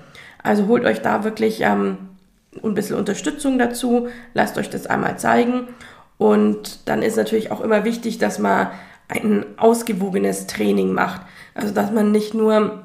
Also 0.43 0.69
holt 0.69 0.85
euch 0.85 1.03
da 1.03 1.25
wirklich 1.25 1.63
ähm, 1.63 1.99
ein 2.63 2.75
bisschen 2.75 2.97
Unterstützung 2.97 3.59
dazu, 3.59 4.09
lasst 4.33 4.57
euch 4.57 4.71
das 4.71 4.87
einmal 4.87 5.19
zeigen 5.19 5.69
und 6.19 6.89
dann 6.89 7.03
ist 7.03 7.17
natürlich 7.17 7.51
auch 7.51 7.61
immer 7.61 7.85
wichtig, 7.85 8.19
dass 8.19 8.39
man 8.39 8.69
ein 9.09 9.45
ausgewogenes 9.57 10.47
Training 10.47 10.93
macht. 10.93 11.23
Also 11.55 11.75
dass 11.75 11.91
man 11.91 12.13
nicht 12.13 12.35
nur 12.35 12.85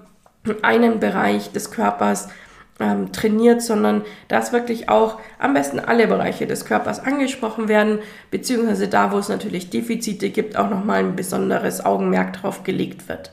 einen 0.61 0.99
Bereich 0.99 1.51
des 1.51 1.71
Körpers 1.71 2.29
ähm, 2.81 3.11
trainiert, 3.11 3.61
sondern 3.61 4.03
dass 4.27 4.51
wirklich 4.51 4.89
auch 4.89 5.19
am 5.39 5.53
besten 5.53 5.79
alle 5.79 6.07
Bereiche 6.07 6.47
des 6.47 6.65
Körpers 6.65 6.99
angesprochen 6.99 7.67
werden, 7.67 7.99
beziehungsweise 8.31 8.87
da, 8.87 9.11
wo 9.11 9.17
es 9.17 9.29
natürlich 9.29 9.69
Defizite 9.69 10.29
gibt, 10.29 10.57
auch 10.57 10.69
nochmal 10.69 10.99
ein 10.99 11.15
besonderes 11.15 11.85
Augenmerk 11.85 12.33
drauf 12.33 12.63
gelegt 12.63 13.07
wird. 13.07 13.31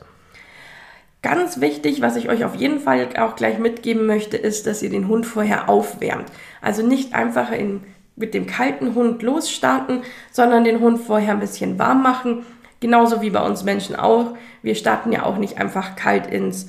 Ganz 1.20 1.60
wichtig, 1.60 2.00
was 2.00 2.14
ich 2.14 2.28
euch 2.28 2.44
auf 2.44 2.54
jeden 2.54 2.78
Fall 2.78 3.08
auch 3.18 3.34
gleich 3.34 3.58
mitgeben 3.58 4.06
möchte, 4.06 4.36
ist, 4.36 4.66
dass 4.68 4.82
ihr 4.82 4.90
den 4.90 5.08
Hund 5.08 5.26
vorher 5.26 5.68
aufwärmt. 5.68 6.30
Also 6.62 6.86
nicht 6.86 7.12
einfach 7.12 7.50
in, 7.50 7.82
mit 8.14 8.34
dem 8.34 8.46
kalten 8.46 8.94
Hund 8.94 9.22
losstarten, 9.22 10.02
sondern 10.30 10.62
den 10.62 10.78
Hund 10.78 11.00
vorher 11.00 11.32
ein 11.32 11.40
bisschen 11.40 11.78
warm 11.78 12.02
machen. 12.02 12.46
Genauso 12.78 13.20
wie 13.20 13.30
bei 13.30 13.44
uns 13.44 13.64
Menschen 13.64 13.96
auch. 13.96 14.36
Wir 14.62 14.76
starten 14.76 15.10
ja 15.10 15.24
auch 15.24 15.38
nicht 15.38 15.58
einfach 15.58 15.96
kalt 15.96 16.28
ins 16.28 16.68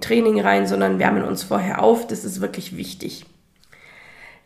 Training 0.00 0.40
rein, 0.40 0.66
sondern 0.66 0.98
wärmen 0.98 1.24
uns 1.24 1.42
vorher 1.42 1.82
auf. 1.82 2.06
Das 2.06 2.24
ist 2.24 2.40
wirklich 2.40 2.76
wichtig. 2.76 3.26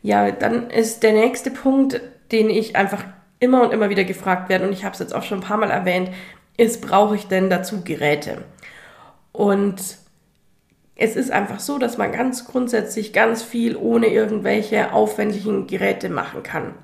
Ja, 0.03 0.31
dann 0.31 0.71
ist 0.71 1.03
der 1.03 1.13
nächste 1.13 1.51
Punkt, 1.51 2.01
den 2.33 2.51
ich 2.51 2.77
einfach 2.77 3.05
immer 3.41 3.63
und 3.63 3.73
immer 3.73 3.91
wieder 3.91 4.05
gefragt 4.05 4.49
werde, 4.49 4.67
und 4.67 4.73
ich 4.73 4.85
habe 4.85 4.93
es 4.93 5.01
jetzt 5.01 5.15
auch 5.15 5.23
schon 5.23 5.39
ein 5.39 5.47
paar 5.47 5.59
Mal 5.59 5.71
erwähnt, 5.71 6.11
ist, 6.57 6.81
brauche 6.81 7.17
ich 7.17 7.27
denn 7.27 7.51
dazu 7.51 7.83
Geräte? 7.83 8.45
Und 9.33 9.81
es 10.97 11.17
ist 11.17 11.31
einfach 11.31 11.59
so, 11.59 11.79
dass 11.79 11.99
man 11.99 12.13
ganz 12.13 12.47
grundsätzlich 12.47 13.13
ganz 13.13 13.43
viel 13.43 13.77
ohne 13.77 14.07
irgendwelche 14.07 14.93
aufwendigen 14.93 15.67
Geräte 15.67 16.09
machen 16.09 16.43
kann. 16.43 16.75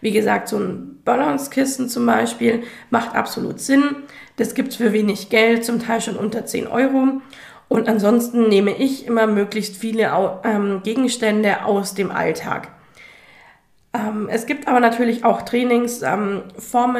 Wie 0.00 0.12
gesagt, 0.12 0.48
so 0.48 0.58
ein 0.58 1.00
Balance-Kissen 1.04 1.88
zum 1.88 2.06
Beispiel 2.06 2.62
macht 2.90 3.14
absolut 3.14 3.60
Sinn. 3.60 3.96
Das 4.36 4.54
gibt 4.54 4.70
es 4.70 4.76
für 4.76 4.92
wenig 4.92 5.28
Geld, 5.28 5.64
zum 5.64 5.80
Teil 5.80 6.00
schon 6.00 6.16
unter 6.16 6.46
10 6.46 6.66
Euro. 6.66 7.20
Und 7.68 7.88
ansonsten 7.88 8.48
nehme 8.48 8.76
ich 8.76 9.06
immer 9.06 9.26
möglichst 9.26 9.76
viele 9.76 10.10
ähm, 10.44 10.80
Gegenstände 10.82 11.64
aus 11.64 11.94
dem 11.94 12.10
Alltag. 12.10 12.68
Ähm, 13.92 14.28
es 14.30 14.46
gibt 14.46 14.68
aber 14.68 14.80
natürlich 14.80 15.24
auch 15.24 15.42
Trainingsformen 15.42 16.42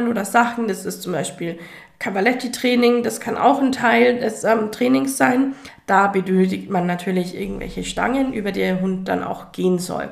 ähm, 0.05 0.09
oder 0.09 0.25
Sachen. 0.25 0.69
Das 0.69 0.85
ist 0.85 1.03
zum 1.03 1.13
Beispiel 1.13 1.59
Cavaletti-Training, 2.01 3.03
das 3.03 3.21
kann 3.21 3.37
auch 3.37 3.61
ein 3.61 3.73
Teil 3.73 4.21
des 4.21 4.43
ähm, 4.45 4.73
Trainings 4.73 5.17
sein. 5.17 5.55
Da 5.87 6.07
benötigt 6.07 6.71
man 6.71 6.87
natürlich 6.87 7.39
irgendwelche 7.39 7.85
Stangen, 7.85 8.33
über 8.33 8.53
die 8.53 8.61
der 8.61 8.81
Hund 8.81 9.07
dann 9.07 9.23
auch 9.23 9.53
gehen 9.53 9.79
soll. 9.79 10.09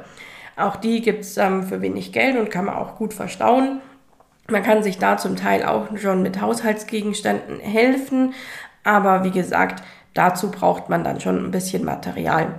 Auch 0.59 0.77
die 0.77 1.01
gibt 1.01 1.21
es 1.21 1.37
ähm, 1.37 1.63
für 1.63 1.81
wenig 1.81 2.13
Geld 2.13 2.37
und 2.37 2.51
kann 2.51 2.65
man 2.65 2.75
auch 2.75 2.97
gut 2.97 3.15
verstauen. 3.15 3.81
Man 4.51 4.63
kann 4.63 4.83
sich 4.83 4.99
da 4.99 5.17
zum 5.17 5.37
Teil 5.37 5.65
auch 5.65 5.87
schon 5.97 6.23
mit 6.23 6.41
Haushaltsgegenständen 6.41 7.61
helfen, 7.61 8.35
aber 8.83 9.23
wie 9.23 9.31
gesagt, 9.31 9.85
dazu 10.15 10.51
braucht 10.51 10.89
man 10.89 11.05
dann 11.05 11.21
schon 11.21 11.45
ein 11.45 11.51
bisschen 11.51 11.85
Material. 11.85 12.59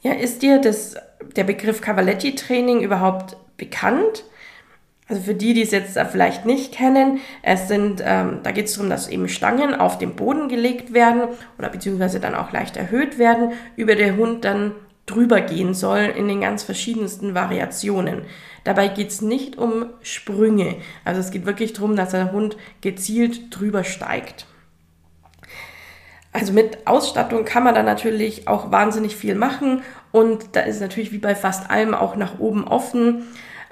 Ja, 0.00 0.12
ist 0.12 0.42
dir 0.42 0.60
das, 0.60 0.96
der 1.36 1.44
Begriff 1.44 1.80
Cavaletti-Training 1.80 2.80
überhaupt 2.80 3.36
bekannt? 3.56 4.24
Also 5.08 5.20
für 5.20 5.34
die, 5.34 5.52
die 5.52 5.62
es 5.62 5.72
jetzt 5.72 5.98
vielleicht 6.12 6.46
nicht 6.46 6.72
kennen, 6.72 7.20
es 7.42 7.68
sind, 7.68 8.02
ähm, 8.02 8.40
da 8.42 8.52
geht 8.52 8.66
es 8.66 8.74
darum, 8.74 8.88
dass 8.88 9.08
eben 9.08 9.28
Stangen 9.28 9.74
auf 9.74 9.98
den 9.98 10.16
Boden 10.16 10.48
gelegt 10.48 10.94
werden 10.94 11.24
oder 11.58 11.68
beziehungsweise 11.68 12.20
dann 12.20 12.34
auch 12.34 12.52
leicht 12.52 12.78
erhöht 12.78 13.18
werden, 13.18 13.52
über 13.76 13.96
der 13.96 14.16
Hund 14.16 14.46
dann 14.46 14.72
drüber 15.06 15.40
gehen 15.40 15.74
soll 15.74 16.00
in 16.00 16.28
den 16.28 16.40
ganz 16.40 16.62
verschiedensten 16.62 17.34
Variationen. 17.34 18.22
Dabei 18.64 18.88
geht 18.88 19.10
es 19.10 19.20
nicht 19.20 19.58
um 19.58 19.86
Sprünge. 20.02 20.76
Also 21.04 21.20
es 21.20 21.30
geht 21.30 21.44
wirklich 21.44 21.74
darum, 21.74 21.96
dass 21.96 22.10
der 22.10 22.32
Hund 22.32 22.56
gezielt 22.80 23.42
drüber 23.50 23.84
steigt. 23.84 24.46
Also 26.32 26.52
mit 26.52 26.86
Ausstattung 26.86 27.44
kann 27.44 27.62
man 27.62 27.74
da 27.76 27.82
natürlich 27.82 28.48
auch 28.48 28.72
wahnsinnig 28.72 29.14
viel 29.14 29.36
machen 29.36 29.82
und 30.10 30.56
da 30.56 30.60
ist 30.60 30.80
natürlich 30.80 31.12
wie 31.12 31.18
bei 31.18 31.36
fast 31.36 31.70
allem 31.70 31.94
auch 31.94 32.16
nach 32.16 32.40
oben 32.40 32.66
offen. 32.66 33.22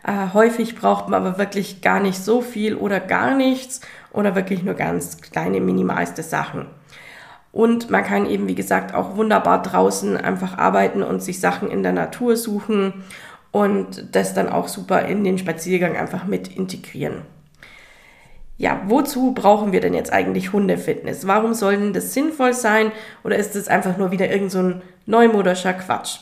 Äh, 0.07 0.33
häufig 0.33 0.77
braucht 0.77 1.09
man 1.09 1.27
aber 1.27 1.39
wirklich 1.39 1.81
gar 1.81 1.99
nicht 1.99 2.23
so 2.23 2.41
viel 2.41 2.77
oder 2.77 3.01
gar 3.01 3.35
nichts 3.35 3.81
oder 4.13 4.37
wirklich 4.37 4.63
nur 4.63 4.75
ganz 4.75 5.21
kleine, 5.21 5.61
minimalste 5.61 6.23
Sachen. 6.23 6.67
Und 7.53 7.91
man 7.91 8.03
kann 8.03 8.27
eben, 8.27 8.49
wie 8.49 8.55
gesagt, 8.55 8.95
auch 8.95 9.17
wunderbar 9.17 9.63
draußen 9.63 10.17
einfach 10.17 10.57
arbeiten 10.57 11.03
und 11.03 11.23
sich 11.23 11.39
Sachen 11.39 11.71
in 11.71 11.83
der 11.83 11.93
Natur 11.93 12.37
suchen 12.37 13.05
und 13.51 14.17
das 14.17 14.33
dann 14.33 14.49
auch 14.49 14.69
super 14.69 15.03
in 15.03 15.23
den 15.23 15.37
Spaziergang 15.39 15.97
einfach 15.97 16.25
mit 16.25 16.49
integrieren. 16.57 17.23
Ja, 18.57 18.81
wozu 18.87 19.33
brauchen 19.33 19.73
wir 19.73 19.81
denn 19.81 19.93
jetzt 19.93 20.13
eigentlich 20.13 20.53
Hundefitness? 20.53 21.27
Warum 21.27 21.53
soll 21.53 21.77
denn 21.77 21.93
das 21.93 22.15
sinnvoll 22.15 22.55
sein 22.55 22.93
oder 23.25 23.37
ist 23.37 23.55
es 23.55 23.69
einfach 23.69 23.99
nur 23.99 24.13
wieder 24.13 24.31
irgend 24.31 24.53
so 24.53 24.61
ein 24.61 24.83
neumodischer 25.05 25.75
Quatsch? 25.75 26.21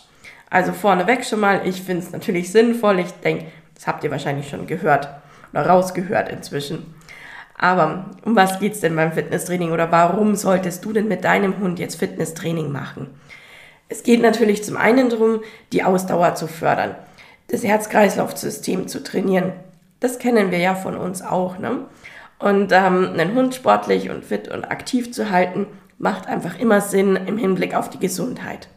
Also 0.49 0.73
vorneweg 0.73 1.25
schon 1.25 1.41
mal, 1.41 1.61
ich 1.65 1.83
finde 1.83 2.03
es 2.03 2.13
natürlich 2.13 2.51
sinnvoll. 2.51 2.99
Ich 2.99 3.13
denke, 3.23 3.47
das 3.75 3.87
habt 3.87 4.03
ihr 4.03 4.11
wahrscheinlich 4.11 4.49
schon 4.49 4.67
gehört 4.67 5.09
oder 5.53 5.67
rausgehört 5.67 6.29
inzwischen. 6.29 6.95
Aber 7.63 8.07
um 8.25 8.37
was 8.37 8.59
geht 8.59 8.73
es 8.73 8.81
denn 8.81 8.97
beim 8.97 9.13
Fitnesstraining 9.13 9.73
oder 9.73 9.93
warum 9.93 10.35
solltest 10.35 10.83
du 10.83 10.95
denn 10.95 11.09
mit 11.09 11.25
deinem 11.25 11.59
Hund 11.59 11.79
jetzt 11.79 11.97
Fitnesstraining 11.99 12.73
machen? 12.73 13.09
Es 13.91 14.03
geht 14.03 14.23
natürlich 14.23 14.65
zum 14.65 14.79
einen 14.79 15.11
darum, 15.11 15.41
die 15.71 15.85
Ausdauer 15.85 16.37
zu 16.37 16.47
fördern, 16.47 16.95
das 17.49 17.63
Herz-Kreislauf-System 17.63 18.89
zu 18.89 19.03
trainieren. 19.03 19.53
Das 20.01 20.19
kennen 20.19 20.51
wir 20.51 20.57
ja 20.57 20.75
von 20.75 20.97
uns 20.97 21.21
auch. 21.21 21.59
Ne? 21.59 21.85
Und 22.39 22.73
ähm, 22.73 23.11
einen 23.13 23.35
Hund 23.35 23.55
sportlich 23.55 24.09
und 24.09 24.25
fit 24.25 24.49
und 24.49 24.65
aktiv 24.65 25.13
zu 25.13 25.31
halten, 25.31 25.67
macht 25.99 26.29
einfach 26.29 26.59
immer 26.59 26.81
Sinn 26.81 27.15
im 27.15 27.37
Hinblick 27.37 27.75
auf 27.75 27.91
die 27.91 27.99
Gesundheit. 27.99 28.69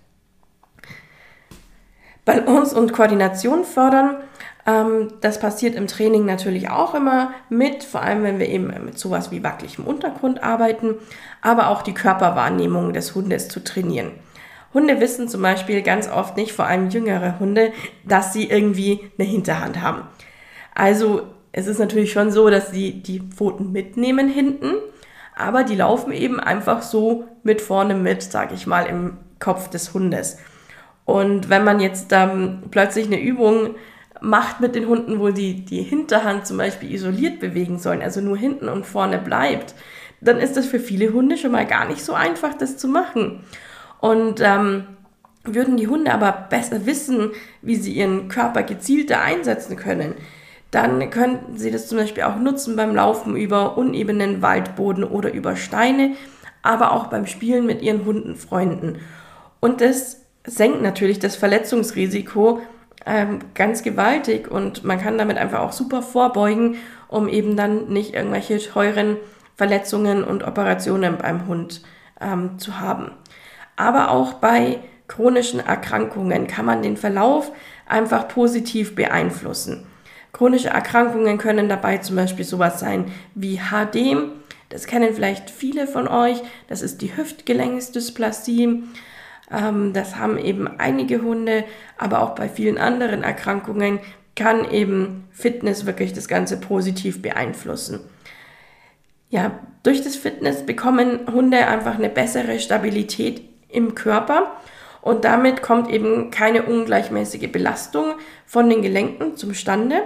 Balance 2.25 2.75
und 2.77 2.91
Koordination 2.91 3.63
fördern 3.63 4.17
das 4.65 5.39
passiert 5.39 5.75
im 5.75 5.87
Training 5.87 6.25
natürlich 6.25 6.69
auch 6.69 6.95
immer 6.95 7.33
mit, 7.49 7.83
vor 7.83 8.01
allem 8.01 8.23
wenn 8.23 8.39
wir 8.39 8.47
eben 8.47 8.73
mit 8.85 8.97
sowas 8.97 9.29
wie 9.29 9.43
wackeligem 9.43 9.85
Untergrund 9.85 10.41
arbeiten, 10.41 10.95
aber 11.41 11.67
auch 11.67 11.81
die 11.81 11.93
Körperwahrnehmung 11.93 12.93
des 12.93 13.13
Hundes 13.13 13.49
zu 13.49 13.61
trainieren. 13.61 14.11
Hunde 14.73 14.99
wissen 15.01 15.27
zum 15.27 15.41
Beispiel 15.41 15.81
ganz 15.81 16.09
oft 16.09 16.37
nicht, 16.37 16.53
vor 16.53 16.65
allem 16.65 16.89
jüngere 16.89 17.39
Hunde, 17.39 17.73
dass 18.05 18.31
sie 18.31 18.49
irgendwie 18.49 19.11
eine 19.17 19.27
Hinterhand 19.27 19.81
haben. 19.81 20.03
Also 20.73 21.23
es 21.51 21.67
ist 21.67 21.79
natürlich 21.79 22.11
schon 22.11 22.31
so, 22.31 22.49
dass 22.49 22.71
sie 22.71 23.03
die 23.03 23.19
Pfoten 23.19 23.71
mitnehmen 23.71 24.29
hinten, 24.29 24.75
aber 25.35 25.63
die 25.63 25.75
laufen 25.75 26.13
eben 26.13 26.39
einfach 26.39 26.81
so 26.81 27.25
mit 27.43 27.61
vorne 27.61 27.95
mit, 27.95 28.23
sag 28.23 28.53
ich 28.53 28.65
mal, 28.65 28.85
im 28.85 29.17
Kopf 29.39 29.69
des 29.69 29.93
Hundes. 29.93 30.37
Und 31.05 31.49
wenn 31.49 31.65
man 31.65 31.79
jetzt 31.79 32.11
ähm, 32.11 32.63
plötzlich 32.71 33.07
eine 33.07 33.19
Übung 33.19 33.75
macht 34.23 34.61
mit 34.61 34.73
den 34.73 34.87
Hunden, 34.87 35.19
wo 35.19 35.29
die 35.29 35.65
die 35.65 35.83
Hinterhand 35.83 36.47
zum 36.47 36.57
Beispiel 36.57 36.91
isoliert 36.93 37.39
bewegen 37.39 37.77
sollen, 37.77 38.01
also 38.01 38.21
nur 38.21 38.37
hinten 38.37 38.69
und 38.69 38.85
vorne 38.85 39.19
bleibt, 39.19 39.75
dann 40.21 40.39
ist 40.39 40.55
das 40.55 40.65
für 40.65 40.79
viele 40.79 41.11
Hunde 41.11 41.37
schon 41.37 41.51
mal 41.51 41.65
gar 41.65 41.85
nicht 41.85 42.03
so 42.03 42.13
einfach, 42.13 42.53
das 42.53 42.77
zu 42.77 42.87
machen. 42.87 43.43
Und 43.99 44.39
ähm, 44.39 44.85
würden 45.43 45.75
die 45.75 45.89
Hunde 45.89 46.13
aber 46.13 46.31
besser 46.49 46.85
wissen, 46.85 47.31
wie 47.61 47.75
sie 47.75 47.91
ihren 47.91 48.29
Körper 48.29 48.63
gezielter 48.63 49.21
einsetzen 49.21 49.75
können, 49.75 50.15
dann 50.71 51.09
könnten 51.09 51.57
sie 51.57 51.69
das 51.69 51.87
zum 51.87 51.97
Beispiel 51.97 52.23
auch 52.23 52.37
nutzen 52.37 52.77
beim 52.77 52.95
Laufen 52.95 53.35
über 53.35 53.77
unebenen 53.77 54.41
Waldboden 54.41 55.03
oder 55.03 55.33
über 55.33 55.57
Steine, 55.57 56.13
aber 56.61 56.93
auch 56.93 57.07
beim 57.07 57.27
Spielen 57.27 57.65
mit 57.65 57.81
ihren 57.81 58.05
Hundenfreunden. 58.05 58.99
Und 59.59 59.81
das 59.81 60.21
senkt 60.45 60.81
natürlich 60.81 61.19
das 61.19 61.35
Verletzungsrisiko 61.35 62.61
ähm, 63.05 63.39
ganz 63.53 63.83
gewaltig 63.83 64.49
und 64.49 64.83
man 64.83 64.99
kann 64.99 65.17
damit 65.17 65.37
einfach 65.37 65.59
auch 65.59 65.73
super 65.73 66.01
vorbeugen, 66.01 66.77
um 67.07 67.27
eben 67.27 67.55
dann 67.55 67.87
nicht 67.87 68.13
irgendwelche 68.13 68.59
teuren 68.59 69.17
Verletzungen 69.55 70.23
und 70.23 70.43
Operationen 70.43 71.17
beim 71.17 71.47
Hund 71.47 71.81
ähm, 72.19 72.57
zu 72.59 72.79
haben. 72.79 73.11
Aber 73.75 74.11
auch 74.11 74.33
bei 74.33 74.79
chronischen 75.07 75.59
Erkrankungen 75.59 76.47
kann 76.47 76.65
man 76.65 76.81
den 76.81 76.97
Verlauf 76.97 77.51
einfach 77.85 78.27
positiv 78.27 78.95
beeinflussen. 78.95 79.85
Chronische 80.31 80.69
Erkrankungen 80.69 81.37
können 81.37 81.69
dabei 81.69 81.99
zum 81.99 82.15
Beispiel 82.15 82.45
sowas 82.45 82.79
sein 82.79 83.11
wie 83.35 83.59
HD. 83.59 84.17
Das 84.69 84.87
kennen 84.87 85.13
vielleicht 85.13 85.51
viele 85.51 85.85
von 85.85 86.07
euch. 86.07 86.41
Das 86.67 86.81
ist 86.81 87.01
die 87.01 87.15
Hüftgelenksdysplasie. 87.15 88.83
Ähm, 89.53 89.93
das 89.93 90.17
haben 90.17 90.37
eben 90.37 90.67
einige 90.79 91.21
Hunde, 91.21 91.63
aber 91.97 92.21
auch 92.21 92.35
bei 92.35 92.49
vielen 92.49 92.77
anderen 92.77 93.23
Erkrankungen 93.23 93.99
kann 94.35 94.69
eben 94.69 95.27
Fitness 95.31 95.85
wirklich 95.85 96.13
das 96.13 96.27
Ganze 96.27 96.57
positiv 96.57 97.21
beeinflussen. 97.21 97.99
Ja, 99.29 99.51
durch 99.83 100.01
das 100.03 100.15
Fitness 100.15 100.65
bekommen 100.65 101.21
Hunde 101.31 101.67
einfach 101.67 101.95
eine 101.95 102.09
bessere 102.09 102.59
Stabilität 102.59 103.43
im 103.69 103.95
Körper 103.95 104.51
und 105.01 105.25
damit 105.25 105.61
kommt 105.61 105.89
eben 105.89 106.31
keine 106.31 106.63
ungleichmäßige 106.63 107.51
Belastung 107.51 108.13
von 108.45 108.69
den 108.69 108.81
Gelenken 108.81 109.35
zum 109.35 109.53
Stande 109.53 110.03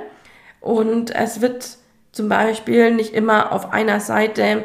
und 0.59 1.13
es 1.13 1.41
wird 1.41 1.77
zum 2.11 2.29
Beispiel 2.29 2.91
nicht 2.91 3.13
immer 3.13 3.51
auf 3.51 3.73
einer 3.73 3.99
Seite 3.99 4.63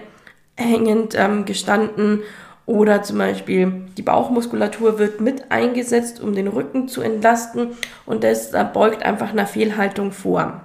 hängend 0.56 1.14
ähm, 1.16 1.44
gestanden 1.44 2.22
Oder 2.64 3.02
zum 3.02 3.18
Beispiel 3.18 3.86
die 3.96 4.02
Bauchmuskulatur 4.02 4.98
wird 4.98 5.20
mit 5.20 5.50
eingesetzt, 5.50 6.20
um 6.20 6.34
den 6.34 6.46
Rücken 6.46 6.88
zu 6.88 7.02
entlasten 7.02 7.70
und 8.06 8.22
das 8.22 8.52
beugt 8.72 9.04
einfach 9.04 9.30
einer 9.30 9.46
Fehlhaltung 9.46 10.12
vor. 10.12 10.62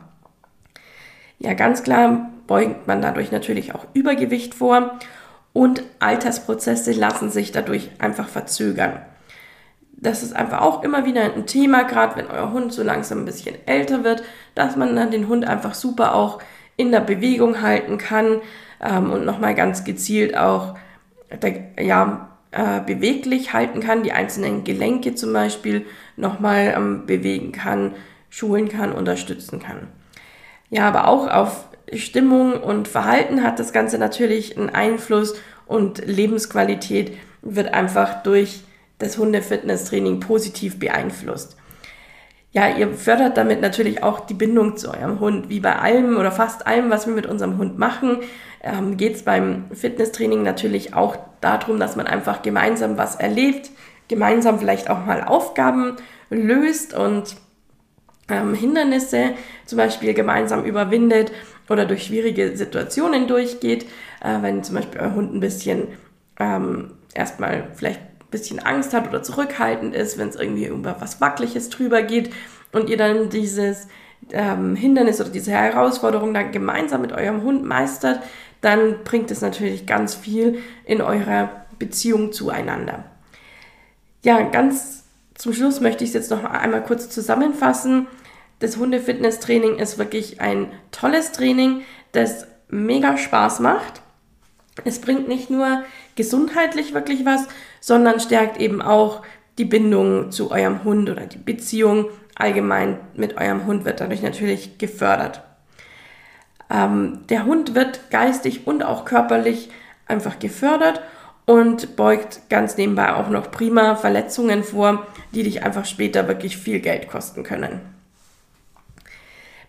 Ja, 1.39 1.53
ganz 1.53 1.83
klar 1.83 2.29
beugt 2.45 2.87
man 2.87 3.01
dadurch 3.01 3.31
natürlich 3.31 3.73
auch 3.73 3.85
Übergewicht 3.93 4.53
vor 4.53 4.99
und 5.53 5.83
Altersprozesse 5.99 6.91
lassen 6.91 7.29
sich 7.29 7.51
dadurch 7.51 7.89
einfach 7.99 8.27
verzögern. 8.27 9.01
Das 9.99 10.21
ist 10.21 10.35
einfach 10.35 10.61
auch 10.61 10.83
immer 10.83 11.05
wieder 11.05 11.23
ein 11.23 11.47
Thema, 11.47 11.83
gerade 11.83 12.15
wenn 12.15 12.27
euer 12.27 12.51
Hund 12.51 12.71
so 12.71 12.83
langsam 12.83 13.19
ein 13.19 13.25
bisschen 13.25 13.55
älter 13.65 14.03
wird, 14.03 14.21
dass 14.53 14.75
man 14.75 14.95
dann 14.95 15.09
den 15.09 15.27
Hund 15.27 15.47
einfach 15.47 15.73
super 15.73 16.13
auch 16.13 16.39
in 16.75 16.91
der 16.91 16.99
Bewegung 16.99 17.63
halten 17.63 17.97
kann 17.97 18.41
ähm, 18.79 19.11
und 19.11 19.25
nochmal 19.25 19.55
ganz 19.55 19.83
gezielt 19.83 20.37
auch 20.37 20.75
ja, 21.79 22.37
äh, 22.51 22.79
beweglich 22.81 23.53
halten 23.53 23.81
kann, 23.81 24.03
die 24.03 24.13
einzelnen 24.13 24.63
Gelenke 24.63 25.15
zum 25.15 25.33
Beispiel 25.33 25.85
nochmal 26.15 26.73
ähm, 26.75 27.05
bewegen 27.05 27.51
kann, 27.51 27.93
schulen 28.29 28.69
kann, 28.69 28.93
unterstützen 28.93 29.59
kann. 29.59 29.87
Ja, 30.69 30.87
aber 30.87 31.07
auch 31.07 31.27
auf 31.27 31.65
Stimmung 31.93 32.53
und 32.53 32.87
Verhalten 32.87 33.43
hat 33.43 33.59
das 33.59 33.73
Ganze 33.73 33.97
natürlich 33.97 34.57
einen 34.57 34.69
Einfluss 34.69 35.35
und 35.65 36.05
Lebensqualität 36.05 37.17
wird 37.41 37.73
einfach 37.73 38.23
durch 38.23 38.61
das 38.99 39.17
Hundefitnesstraining 39.17 40.19
positiv 40.19 40.79
beeinflusst. 40.79 41.55
Ja, 42.57 42.75
ihr 42.75 42.91
fördert 42.91 43.37
damit 43.37 43.61
natürlich 43.61 44.01
auch 44.01 44.19
die 44.19 44.33
Bindung 44.33 44.77
zu 44.77 44.91
eurem 44.91 45.19
Hund. 45.19 45.47
Wie 45.47 45.59
bei 45.59 45.75
allem 45.75 46.17
oder 46.17 46.31
fast 46.31 46.65
allem, 46.65 46.89
was 46.89 47.05
wir 47.05 47.13
mit 47.13 47.27
unserem 47.27 47.59
Hund 47.59 47.77
machen, 47.77 48.21
ähm, 48.63 48.97
geht 48.97 49.13
es 49.13 49.21
beim 49.21 49.65
Fitnesstraining 49.71 50.41
natürlich 50.41 50.95
auch 50.95 51.17
darum, 51.39 51.79
dass 51.79 51.95
man 51.95 52.07
einfach 52.07 52.41
gemeinsam 52.41 52.97
was 52.97 53.15
erlebt, 53.15 53.69
gemeinsam 54.07 54.57
vielleicht 54.57 54.89
auch 54.89 55.05
mal 55.05 55.23
Aufgaben 55.23 55.97
löst 56.31 56.95
und 56.95 57.35
ähm, 58.27 58.55
Hindernisse 58.55 59.35
zum 59.67 59.77
Beispiel 59.77 60.15
gemeinsam 60.15 60.63
überwindet 60.65 61.31
oder 61.69 61.85
durch 61.85 62.05
schwierige 62.05 62.57
Situationen 62.57 63.27
durchgeht. 63.27 63.85
Äh, 64.19 64.41
wenn 64.41 64.63
zum 64.63 64.77
Beispiel 64.77 64.99
euer 64.99 65.13
Hund 65.13 65.31
ein 65.31 65.41
bisschen 65.41 65.89
ähm, 66.39 66.93
erstmal 67.13 67.67
vielleicht 67.75 68.01
bisschen 68.29 68.59
Angst 68.59 68.93
hat 68.93 69.07
oder 69.07 69.23
zurückhaltend 69.23 69.95
ist, 69.95 70.17
wenn 70.17 70.29
es 70.29 70.35
irgendwie 70.35 70.67
über 70.67 70.97
was 70.99 71.21
Wackeliges 71.21 71.69
drüber 71.69 72.01
geht 72.01 72.33
und 72.71 72.89
ihr 72.89 72.97
dann 72.97 73.29
dieses 73.29 73.87
ähm, 74.31 74.75
Hindernis 74.75 75.21
oder 75.21 75.29
diese 75.29 75.51
Herausforderung 75.51 76.33
dann 76.33 76.51
gemeinsam 76.51 77.01
mit 77.01 77.13
eurem 77.13 77.43
Hund 77.43 77.63
meistert, 77.63 78.21
dann 78.61 79.03
bringt 79.03 79.31
es 79.31 79.41
natürlich 79.41 79.85
ganz 79.85 80.15
viel 80.15 80.59
in 80.85 81.01
eurer 81.01 81.65
Beziehung 81.79 82.31
zueinander. 82.31 83.05
Ja, 84.23 84.41
ganz 84.41 85.05
zum 85.35 85.53
Schluss 85.53 85.79
möchte 85.79 86.03
ich 86.03 86.09
es 86.09 86.15
jetzt 86.15 86.31
noch 86.31 86.43
einmal 86.43 86.83
kurz 86.83 87.09
zusammenfassen. 87.09 88.07
Das 88.59 88.77
Hundefitness-Training 88.77 89.77
ist 89.77 89.99
wirklich 89.99 90.41
ein 90.41 90.71
tolles 90.91 91.31
Training, 91.31 91.81
das 92.11 92.47
mega 92.69 93.17
Spaß 93.17 93.59
macht. 93.59 94.01
Es 94.85 95.01
bringt 95.01 95.27
nicht 95.27 95.49
nur 95.49 95.83
gesundheitlich 96.15 96.93
wirklich 96.93 97.25
was, 97.25 97.47
sondern 97.79 98.19
stärkt 98.19 98.59
eben 98.59 98.81
auch 98.81 99.23
die 99.57 99.65
Bindung 99.65 100.31
zu 100.31 100.51
eurem 100.51 100.83
Hund 100.83 101.09
oder 101.09 101.25
die 101.25 101.39
Beziehung 101.39 102.05
allgemein 102.35 102.99
mit 103.15 103.37
eurem 103.37 103.65
Hund 103.65 103.85
wird 103.85 103.99
dadurch 103.99 104.21
natürlich 104.21 104.77
gefördert. 104.77 105.41
Ähm, 106.69 107.21
der 107.29 107.45
Hund 107.45 107.75
wird 107.75 108.11
geistig 108.11 108.67
und 108.67 108.83
auch 108.83 109.05
körperlich 109.05 109.69
einfach 110.05 110.37
gefördert 110.39 111.01
und 111.45 111.95
beugt 111.95 112.49
ganz 112.49 112.77
nebenbei 112.77 113.13
auch 113.13 113.29
noch 113.29 113.51
prima 113.51 113.95
Verletzungen 113.95 114.63
vor, 114.63 115.07
die 115.33 115.43
dich 115.43 115.63
einfach 115.63 115.85
später 115.85 116.27
wirklich 116.27 116.57
viel 116.57 116.79
Geld 116.79 117.09
kosten 117.09 117.43
können. 117.43 117.96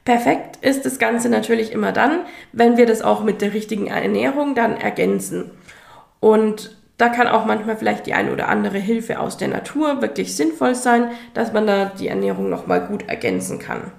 Perfekt 0.04 0.64
ist 0.64 0.86
das 0.86 0.98
Ganze 0.98 1.28
natürlich 1.28 1.72
immer 1.72 1.92
dann, 1.92 2.20
wenn 2.52 2.76
wir 2.76 2.86
das 2.86 3.02
auch 3.02 3.22
mit 3.22 3.42
der 3.42 3.52
richtigen 3.52 3.88
Ernährung 3.88 4.54
dann 4.54 4.76
ergänzen. 4.76 5.50
Und 6.20 6.76
da 6.96 7.08
kann 7.08 7.28
auch 7.28 7.44
manchmal 7.44 7.76
vielleicht 7.76 8.06
die 8.06 8.14
eine 8.14 8.32
oder 8.32 8.48
andere 8.48 8.78
Hilfe 8.78 9.20
aus 9.20 9.36
der 9.36 9.48
Natur 9.48 10.02
wirklich 10.02 10.34
sinnvoll 10.34 10.74
sein, 10.74 11.10
dass 11.34 11.52
man 11.52 11.66
da 11.66 11.86
die 11.86 12.08
Ernährung 12.08 12.50
nochmal 12.50 12.86
gut 12.86 13.08
ergänzen 13.08 13.58
kann. 13.58 13.92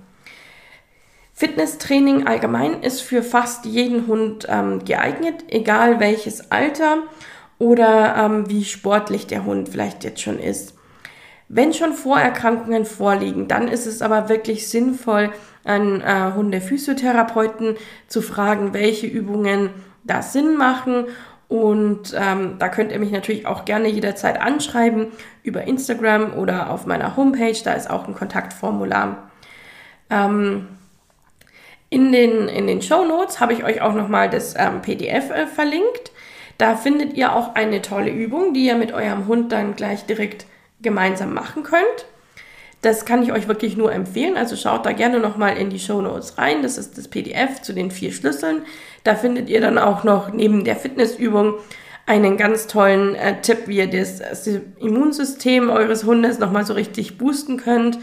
Fitnesstraining 1.34 2.28
allgemein 2.28 2.84
ist 2.84 3.02
für 3.02 3.24
fast 3.24 3.66
jeden 3.66 4.08
Hund 4.08 4.46
ähm, 4.50 4.84
geeignet, 4.84 5.46
egal 5.48 6.02
welches 6.02 6.52
Alter 6.52 6.98
oder 7.60 8.18
ähm, 8.18 8.50
wie 8.50 8.66
sportlich 8.66 9.28
der 9.28 9.46
Hund 9.46 9.70
vielleicht 9.70 10.04
jetzt 10.04 10.22
schon 10.22 10.38
ist. 10.38 10.74
Wenn 11.48 11.74
schon 11.74 11.94
Vorerkrankungen 11.94 12.84
vorliegen, 12.84 13.48
dann 13.48 13.70
ist 13.70 13.86
es 13.86 14.02
aber 14.02 14.28
wirklich 14.28 14.68
sinnvoll, 14.68 15.32
einen 15.70 16.02
äh, 16.02 16.34
Hundephysiotherapeuten 16.36 17.78
zu 18.08 18.22
fragen, 18.22 18.74
welche 18.74 19.08
Übungen 19.08 19.70
da 20.04 20.22
Sinn 20.22 20.58
machen. 20.58 21.06
Und 21.48 22.16
ähm, 22.16 22.56
da 22.60 22.70
könnt 22.70 22.92
ihr 22.92 23.00
mich 23.00 23.12
natürlich 23.12 23.48
auch 23.48 23.66
gerne 23.66 23.88
jederzeit 23.88 24.40
anschreiben 24.40 25.08
über 25.44 25.64
Instagram 25.64 26.34
oder 26.34 26.70
auf 26.70 26.86
meiner 26.86 27.16
Homepage. 27.16 27.58
Da 27.64 27.74
ist 27.74 27.90
auch 27.90 28.08
ein 28.08 28.16
Kontaktformular. 28.16 29.30
Ähm, 30.10 30.68
in 31.90 32.12
den, 32.12 32.48
in 32.48 32.68
den 32.68 32.82
Show 32.82 33.04
Notes 33.04 33.40
habe 33.40 33.54
ich 33.54 33.64
euch 33.64 33.82
auch 33.82 33.94
nochmal 33.94 34.30
das 34.30 34.56
ähm, 34.58 34.82
PDF 34.82 35.32
äh, 35.32 35.48
verlinkt. 35.48 36.12
Da 36.60 36.76
findet 36.76 37.14
ihr 37.14 37.34
auch 37.34 37.56
eine 37.56 37.82
tolle 37.82 38.12
Übung, 38.12 38.54
die 38.54 38.66
ihr 38.66 38.76
mit 38.76 38.92
eurem 38.92 39.28
Hund 39.28 39.52
dann 39.52 39.76
gleich 39.76 40.06
direkt 40.06 40.46
gemeinsam 40.82 41.34
machen 41.34 41.64
könnt. 41.64 42.06
Das 42.82 43.06
kann 43.06 43.24
ich 43.24 43.34
euch 43.34 43.48
wirklich 43.48 43.76
nur 43.76 43.92
empfehlen. 43.92 44.38
Also 44.38 44.56
schaut 44.56 44.86
da 44.86 44.94
gerne 44.94 45.20
nochmal 45.20 45.58
in 45.58 45.70
die 45.70 45.80
Show 45.80 46.02
Notes 46.02 46.38
rein. 46.38 46.64
Das 46.64 46.78
ist 46.78 46.98
das 46.98 47.10
PDF 47.10 47.62
zu 47.62 47.74
den 47.74 47.92
vier 47.92 48.14
Schlüsseln. 48.14 48.62
Da 49.04 49.16
findet 49.16 49.50
ihr 49.50 49.60
dann 49.60 49.78
auch 49.78 50.04
noch 50.04 50.32
neben 50.32 50.64
der 50.64 50.78
Fitnessübung 50.78 51.56
einen 52.06 52.38
ganz 52.38 52.68
tollen 52.68 53.16
äh, 53.16 53.42
Tipp, 53.42 53.68
wie 53.68 53.78
ihr 53.78 53.90
das, 53.90 54.20
das 54.20 54.48
Immunsystem 54.80 55.70
eures 55.70 56.06
Hundes 56.06 56.40
nochmal 56.40 56.66
so 56.66 56.74
richtig 56.74 57.18
boosten 57.18 57.58
könnt. 57.58 58.00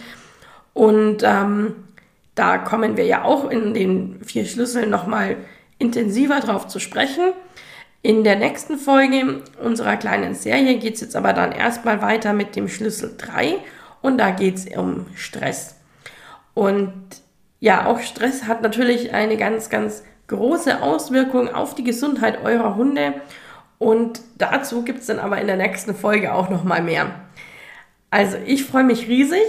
Und 0.75 1.23
ähm, 1.25 1.75
da 2.35 2.59
kommen 2.59 2.99
wir 2.99 3.07
ja 3.07 3.25
auch 3.25 3.51
in 3.51 3.73
den 3.73 4.21
vier 4.25 4.45
Schlüsseln 4.45 4.91
nochmal 4.91 5.37
intensiver 5.79 6.41
drauf 6.41 6.69
zu 6.69 6.79
sprechen. 6.81 7.33
In 8.03 8.25
der 8.25 8.37
nächsten 8.37 8.77
Folge 8.79 9.41
unserer 9.61 9.97
kleinen 9.97 10.35
Serie 10.35 10.79
geht 10.79 10.95
es 10.95 11.01
jetzt 11.01 11.17
aber 11.17 11.33
dann 11.33 11.51
erstmal 11.51 12.03
weiter 12.03 12.35
mit 12.35 12.55
dem 12.55 12.69
Schlüssel 12.69 13.15
3 13.17 13.57
und 14.07 14.19
da 14.19 14.31
geht 14.31 14.55
es 14.55 14.67
um 14.77 15.07
Stress. 15.17 15.75
Und 16.55 16.93
ja, 17.59 17.87
auch 17.87 17.99
Stress 17.99 18.45
hat 18.45 18.63
natürlich 18.63 19.13
eine 19.13 19.37
ganz, 19.37 19.69
ganz 19.69 20.05
große 20.29 20.81
Auswirkung 20.81 21.53
auf 21.53 21.75
die 21.75 21.83
Gesundheit 21.83 22.45
eurer 22.45 22.77
Hunde. 22.77 23.15
Und 23.79 24.21
dazu 24.39 24.83
gibt 24.83 25.01
es 25.01 25.07
dann 25.07 25.19
aber 25.19 25.41
in 25.41 25.49
der 25.49 25.57
nächsten 25.57 25.93
Folge 25.93 26.35
auch 26.35 26.49
nochmal 26.49 26.83
mehr. 26.83 27.17
Also 28.09 28.37
ich 28.47 28.65
freue 28.65 28.85
mich 28.85 29.09
riesig, 29.09 29.43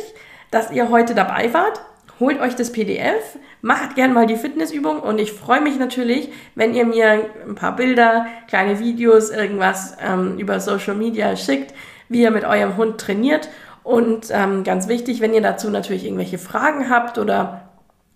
dass 0.50 0.72
ihr 0.72 0.90
heute 0.90 1.14
dabei 1.14 1.54
wart. 1.54 1.80
Holt 2.20 2.40
euch 2.40 2.56
das 2.56 2.72
PDF, 2.72 3.38
macht 3.62 3.94
gerne 3.94 4.16
mal 4.16 4.26
die 4.26 4.38
Fitnessübung 4.38 5.02
und 5.02 5.20
ich 5.20 5.34
freue 5.34 5.62
mich 5.62 5.78
natürlich, 5.78 6.30
wenn 6.56 6.74
ihr 6.74 6.84
mir 6.84 7.30
ein 7.48 7.54
paar 7.54 7.76
Bilder, 7.76 8.26
kleine 8.48 8.80
Videos, 8.80 9.30
irgendwas 9.30 9.96
ähm, 10.04 10.40
über 10.40 10.60
Social 10.60 10.96
Media 10.96 11.36
schickt, 11.36 11.76
wie 12.10 12.24
ihr 12.24 12.32
mit 12.32 12.44
eurem 12.44 12.76
Hund 12.76 13.00
trainiert 13.00 13.50
und 13.88 14.32
ähm, 14.32 14.66
ganz 14.66 14.90
wichtig, 14.90 15.22
wenn 15.22 15.34
ihr 15.34 15.40
dazu 15.40 15.70
natürlich 15.70 16.04
irgendwelche 16.04 16.38
Fragen 16.38 16.90
habt 16.90 17.18
oder 17.18 17.70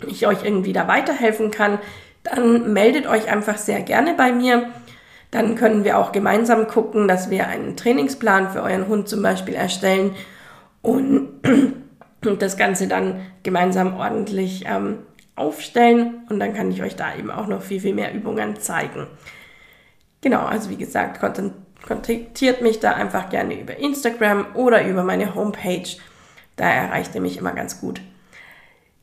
ich 0.05 0.27
euch 0.27 0.43
irgendwie 0.43 0.73
da 0.73 0.89
weiterhelfen 0.89 1.49
kann, 1.49 1.79
dann 2.23 2.73
meldet 2.73 3.07
euch 3.07 3.31
einfach 3.31 3.57
sehr 3.57 3.81
gerne 3.81 4.13
bei 4.13 4.33
mir. 4.33 4.69
Dann 5.31 5.55
können 5.55 5.85
wir 5.85 5.97
auch 5.97 6.11
gemeinsam 6.11 6.67
gucken, 6.67 7.07
dass 7.07 7.29
wir 7.29 7.47
einen 7.47 7.77
Trainingsplan 7.77 8.49
für 8.49 8.63
euren 8.63 8.89
Hund 8.89 9.07
zum 9.07 9.21
Beispiel 9.21 9.53
erstellen 9.53 10.13
und, 10.81 11.29
das 12.39 12.57
Ganze 12.57 12.89
dann 12.89 13.21
gemeinsam 13.43 13.95
ordentlich 13.95 14.65
ähm, 14.67 14.97
aufstellen. 15.37 16.25
Und 16.29 16.41
dann 16.41 16.53
kann 16.53 16.69
ich 16.69 16.83
euch 16.83 16.97
da 16.97 17.15
eben 17.15 17.31
auch 17.31 17.47
noch 17.47 17.61
viel, 17.61 17.79
viel 17.79 17.95
mehr 17.95 18.13
Übungen 18.13 18.59
zeigen. 18.59 19.07
Genau, 20.19 20.41
also 20.41 20.69
wie 20.69 20.75
gesagt, 20.75 21.21
kontaktiert 21.85 22.61
mich 22.61 22.79
da 22.79 22.93
einfach 22.93 23.29
gerne 23.29 23.59
über 23.59 23.77
Instagram 23.77 24.55
oder 24.55 24.85
über 24.85 25.03
meine 25.03 25.35
Homepage. 25.35 25.87
Da 26.55 26.69
erreicht 26.69 27.15
ihr 27.15 27.21
mich 27.21 27.37
immer 27.37 27.53
ganz 27.53 27.81
gut. 27.81 28.01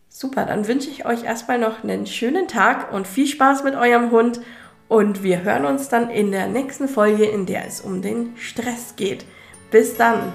Super, 0.09 0.47
dann 0.47 0.67
wünsche 0.67 0.91
ich 0.91 1.07
euch 1.07 1.25
erstmal 1.25 1.59
noch 1.59 1.85
einen 1.85 2.07
schönen 2.07 2.49
Tag 2.49 2.93
und 2.93 3.07
viel 3.07 3.27
Spaß 3.27 3.63
mit 3.63 3.75
eurem 3.75 4.11
Hund. 4.11 4.41
Und 4.89 5.23
wir 5.23 5.43
hören 5.43 5.65
uns 5.65 5.89
dann 5.89 6.11
in 6.11 6.33
der 6.33 6.49
nächsten 6.49 6.89
Folge, 6.89 7.25
in 7.25 7.47
der 7.47 7.67
es 7.67 7.81
um 7.81 8.01
den 8.03 8.37
Stress 8.37 8.95
geht. 8.97 9.27
Bis 9.71 9.97
dann! 9.97 10.33